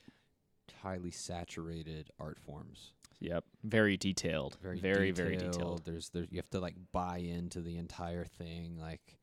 highly 0.81 1.09
saturated 1.09 2.09
art 2.19 2.37
forms. 2.37 2.91
Yep, 3.21 3.45
very 3.63 3.95
detailed, 3.95 4.57
Very, 4.61 4.79
very, 4.81 5.11
very 5.11 5.37
detailed. 5.37 5.85
There's 5.85 6.09
there 6.09 6.25
you 6.29 6.37
have 6.37 6.49
to 6.49 6.59
like 6.59 6.75
buy 6.91 7.19
into 7.19 7.61
the 7.61 7.77
entire 7.77 8.25
thing, 8.25 8.77
like 8.77 9.19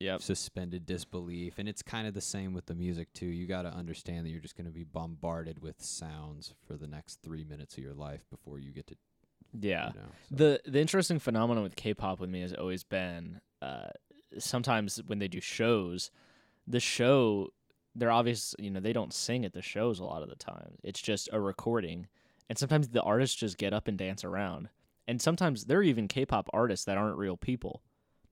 Yep. 0.00 0.20
suspended 0.20 0.84
disbelief, 0.84 1.58
and 1.58 1.68
it's 1.68 1.82
kind 1.82 2.08
of 2.08 2.14
the 2.14 2.20
same 2.20 2.52
with 2.54 2.66
the 2.66 2.74
music 2.74 3.12
too. 3.12 3.26
You 3.26 3.46
got 3.46 3.62
to 3.62 3.72
understand 3.72 4.26
that 4.26 4.30
you're 4.30 4.40
just 4.40 4.56
going 4.56 4.66
to 4.66 4.72
be 4.72 4.82
bombarded 4.84 5.60
with 5.60 5.80
sounds 5.80 6.54
for 6.66 6.76
the 6.76 6.88
next 6.88 7.22
three 7.22 7.44
minutes 7.44 7.76
of 7.76 7.84
your 7.84 7.94
life 7.94 8.24
before 8.30 8.58
you 8.58 8.72
get 8.72 8.88
to 8.88 8.96
Yeah. 9.58 9.88
you 9.94 10.00
know. 10.00 10.06
so- 10.28 10.34
The 10.36 10.60
the 10.66 10.80
interesting 10.80 11.18
phenomenon 11.18 11.62
with 11.62 11.76
K-pop 11.76 12.20
with 12.20 12.30
me 12.30 12.40
has 12.40 12.52
always 12.52 12.84
been 12.84 13.40
uh, 13.62 13.88
sometimes 14.38 15.00
when 15.06 15.18
they 15.18 15.28
do 15.28 15.40
shows, 15.40 16.10
the 16.66 16.80
show 16.80 17.48
they're 17.96 18.10
obvious 18.10 18.54
you 18.58 18.70
know 18.70 18.80
they 18.80 18.92
don't 18.92 19.12
sing 19.14 19.44
at 19.44 19.52
the 19.52 19.62
shows 19.62 20.00
a 20.00 20.04
lot 20.04 20.22
of 20.22 20.28
the 20.28 20.36
time. 20.36 20.74
It's 20.82 21.00
just 21.00 21.28
a 21.32 21.40
recording, 21.40 22.08
and 22.48 22.58
sometimes 22.58 22.88
the 22.88 23.02
artists 23.02 23.36
just 23.36 23.56
get 23.58 23.72
up 23.72 23.86
and 23.88 23.96
dance 23.96 24.24
around. 24.24 24.68
And 25.06 25.20
sometimes 25.20 25.66
there 25.66 25.78
are 25.78 25.82
even 25.82 26.08
K-pop 26.08 26.48
artists 26.52 26.84
that 26.86 26.98
aren't 26.98 27.16
real 27.18 27.36
people; 27.36 27.82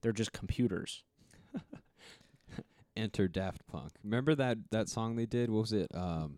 they're 0.01 0.11
just 0.11 0.33
computers. 0.33 1.03
Enter 2.95 3.27
Daft 3.27 3.65
Punk. 3.65 3.91
Remember 4.03 4.35
that 4.35 4.57
that 4.71 4.87
song 4.87 5.15
they 5.15 5.25
did? 5.25 5.49
What 5.49 5.61
was 5.61 5.73
it? 5.73 5.87
Um, 5.95 6.37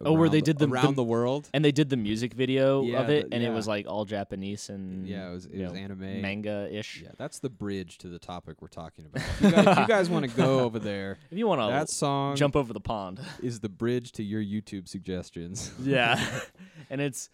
Oh, 0.00 0.12
where 0.12 0.28
they 0.28 0.40
did 0.40 0.58
the- 0.58 0.68
around 0.68 0.90
the- 0.94 1.02
the 1.02 1.04
world. 1.04 1.50
And 1.52 1.64
they 1.64 1.72
did 1.72 1.88
the 1.88 1.96
music 1.96 2.32
video 2.32 2.82
Yeah, 2.84 3.00
of 3.00 3.10
it, 3.10 3.30
the- 3.30 3.34
and 3.34 3.42
it 3.44 3.50
was 3.50 3.66
like 3.66 3.86
all 3.88 4.04
Japanese 4.04 4.68
and 4.68 5.08
Yeah, 5.08 5.28
it 5.28 5.32
was 5.32 5.46
it 5.46 5.58
was 5.60 5.72
know, 5.72 5.76
anime. 5.78 6.20
manga 6.22 6.68
ish. 6.70 7.02
Yeah, 7.02 7.10
that's 7.18 7.40
the 7.40 7.50
bridge 7.50 7.98
to 7.98 8.08
the 8.08 8.20
topic 8.20 8.62
we're 8.62 8.68
talking 8.68 9.06
about. 9.06 9.24
If 9.40 9.40
you 9.42 9.50
guys, 9.50 9.88
guys 9.88 10.10
want 10.10 10.24
to 10.30 10.36
go 10.36 10.60
over 10.60 10.78
there, 10.78 11.18
If 11.32 11.38
you 11.38 11.48
want 11.48 11.60
to, 11.60 11.66
that 11.66 11.90
song 11.90 12.36
jump 12.36 12.54
over 12.54 12.72
the 12.72 12.80
pond. 12.80 13.20
is 13.42 13.58
the 13.60 13.68
bridge 13.68 14.12
to 14.12 14.22
your 14.22 14.42
YouTube 14.42 14.86
suggestions. 14.88 15.72
yeah 15.82 16.42
and 16.90 17.00
it's 17.00 17.28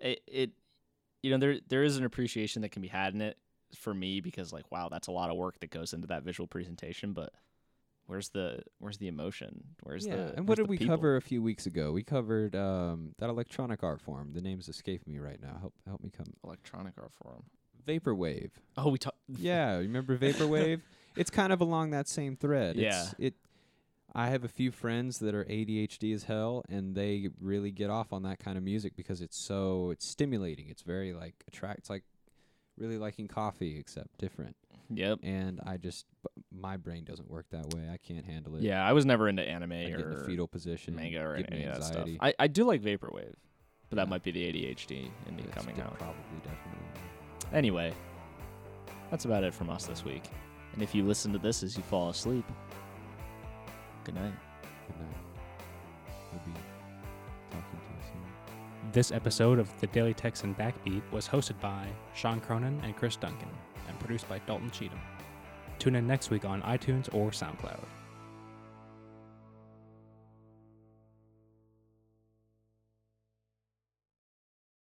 it, 0.00 0.20
it 0.26 0.50
you 1.22 1.30
know 1.30 1.38
there 1.38 1.58
there 1.68 1.82
is 1.82 1.98
an 1.98 2.04
appreciation 2.04 2.62
that 2.62 2.70
can 2.70 2.80
be 2.82 2.88
had 2.88 3.12
in 3.14 3.20
it 3.20 3.36
for 3.74 3.92
me 3.92 4.20
because 4.22 4.52
like 4.54 4.70
wow 4.72 4.88
that's 4.88 5.08
a 5.08 5.12
lot 5.12 5.28
of 5.28 5.36
work 5.36 5.58
that 5.60 5.70
goes 5.70 5.92
into 5.92 6.06
that 6.06 6.22
visual 6.22 6.46
presentation 6.46 7.12
but 7.12 7.30
where's 8.06 8.30
the 8.30 8.60
where's 8.78 8.98
the 8.98 9.08
emotion? 9.08 9.64
Where's 9.82 10.06
yeah, 10.06 10.16
the 10.16 10.36
and 10.36 10.48
what 10.48 10.56
did 10.56 10.68
we 10.68 10.78
people? 10.78 10.96
cover 10.96 11.16
a 11.16 11.20
few 11.20 11.42
weeks 11.42 11.66
ago? 11.66 11.92
We 11.92 12.02
covered 12.02 12.54
um, 12.56 13.14
that 13.18 13.28
electronic 13.28 13.82
art 13.82 14.00
form. 14.00 14.32
The 14.32 14.40
name's 14.40 14.68
escaping 14.68 15.12
me 15.12 15.18
right 15.18 15.40
now. 15.40 15.58
Help 15.60 15.74
help 15.86 16.02
me 16.02 16.10
come. 16.16 16.26
Electronic 16.44 16.94
art 16.98 17.12
form. 17.22 17.44
Vaporwave. 17.86 18.50
Oh, 18.76 18.88
we 18.88 18.98
talked. 18.98 19.18
yeah, 19.28 19.76
remember 19.76 20.16
vaporwave? 20.16 20.80
it's 21.16 21.30
kind 21.30 21.52
of 21.52 21.60
along 21.60 21.90
that 21.90 22.08
same 22.08 22.36
thread. 22.36 22.76
Yeah. 22.76 23.02
It's, 23.02 23.14
it. 23.18 23.34
I 24.14 24.28
have 24.28 24.44
a 24.44 24.48
few 24.48 24.70
friends 24.70 25.18
that 25.18 25.34
are 25.34 25.44
ADHD 25.44 26.14
as 26.14 26.24
hell, 26.24 26.64
and 26.70 26.94
they 26.94 27.28
really 27.38 27.70
get 27.70 27.90
off 27.90 28.14
on 28.14 28.22
that 28.22 28.38
kind 28.38 28.56
of 28.56 28.64
music 28.64 28.96
because 28.96 29.20
it's 29.20 29.36
so 29.36 29.90
it's 29.90 30.08
stimulating. 30.08 30.68
It's 30.68 30.82
very 30.82 31.12
like 31.12 31.34
attract. 31.46 31.80
It's 31.80 31.90
like 31.90 32.02
really 32.78 32.96
liking 32.96 33.28
coffee, 33.28 33.78
except 33.78 34.16
different. 34.18 34.56
Yep. 34.94 35.20
And 35.22 35.60
I 35.66 35.76
just 35.76 36.06
my 36.52 36.76
brain 36.76 37.04
doesn't 37.04 37.28
work 37.30 37.46
that 37.50 37.74
way. 37.74 37.88
I 37.92 37.96
can't 37.98 38.24
handle 38.24 38.56
it. 38.56 38.62
Yeah, 38.62 38.86
I 38.86 38.92
was 38.92 39.04
never 39.04 39.28
into 39.28 39.42
anime 39.42 39.72
I 39.72 39.84
get 39.86 40.00
in 40.00 40.10
the 40.10 40.16
or 40.18 40.24
fetal 40.24 40.46
position, 40.48 40.94
manga 40.94 41.20
or 41.20 41.34
any 41.36 41.64
of 41.64 41.74
that 41.76 41.84
stuff. 41.84 42.08
I, 42.20 42.34
I 42.38 42.46
do 42.46 42.64
like 42.64 42.82
vaporwave, 42.82 43.34
but 43.90 43.96
that 43.96 44.06
Yeah. 44.06 44.10
might 44.10 44.22
be 44.22 44.30
the 44.30 44.44
ADHD 44.44 45.10
in 45.28 45.36
me 45.36 45.42
That's 45.44 45.56
coming 45.56 45.74
de- 45.76 45.82
out. 45.82 45.98
Probably, 45.98 46.16
definitely. 46.42 46.80
Anyway, 47.52 47.92
that's 49.10 49.24
about 49.24 49.44
it 49.44 49.54
from 49.54 49.70
us 49.70 49.86
this 49.86 50.04
week. 50.04 50.24
And 50.72 50.82
if 50.82 50.94
you 50.94 51.04
listen 51.04 51.32
to 51.32 51.38
this 51.38 51.62
as 51.62 51.76
you 51.76 51.82
fall 51.82 52.08
asleep, 52.10 52.44
good 54.04 54.14
night. 54.14 54.32
Good 54.88 54.98
night. 55.00 55.16
We'll 56.32 56.54
be 56.54 56.60
talking 57.50 57.78
to 57.78 57.86
you 57.86 58.02
soon. 58.12 58.92
This 58.92 59.10
episode 59.12 59.58
of 59.58 59.70
the 59.80 59.86
Daily 59.88 60.14
Texan 60.14 60.54
Backbeat 60.54 61.02
was 61.12 61.26
hosted 61.28 61.58
by 61.60 61.86
Sean 62.14 62.40
Cronin 62.40 62.80
and 62.84 62.94
Chris 62.96 63.16
Duncan 63.16 63.48
and 63.48 63.75
produced 64.06 64.28
by 64.28 64.38
Dalton 64.46 64.70
Cheatham. 64.70 65.00
Tune 65.80 65.96
in 65.96 66.06
next 66.06 66.30
week 66.30 66.44
on 66.44 66.62
iTunes 66.62 67.12
or 67.12 67.30
SoundCloud. 67.30 67.80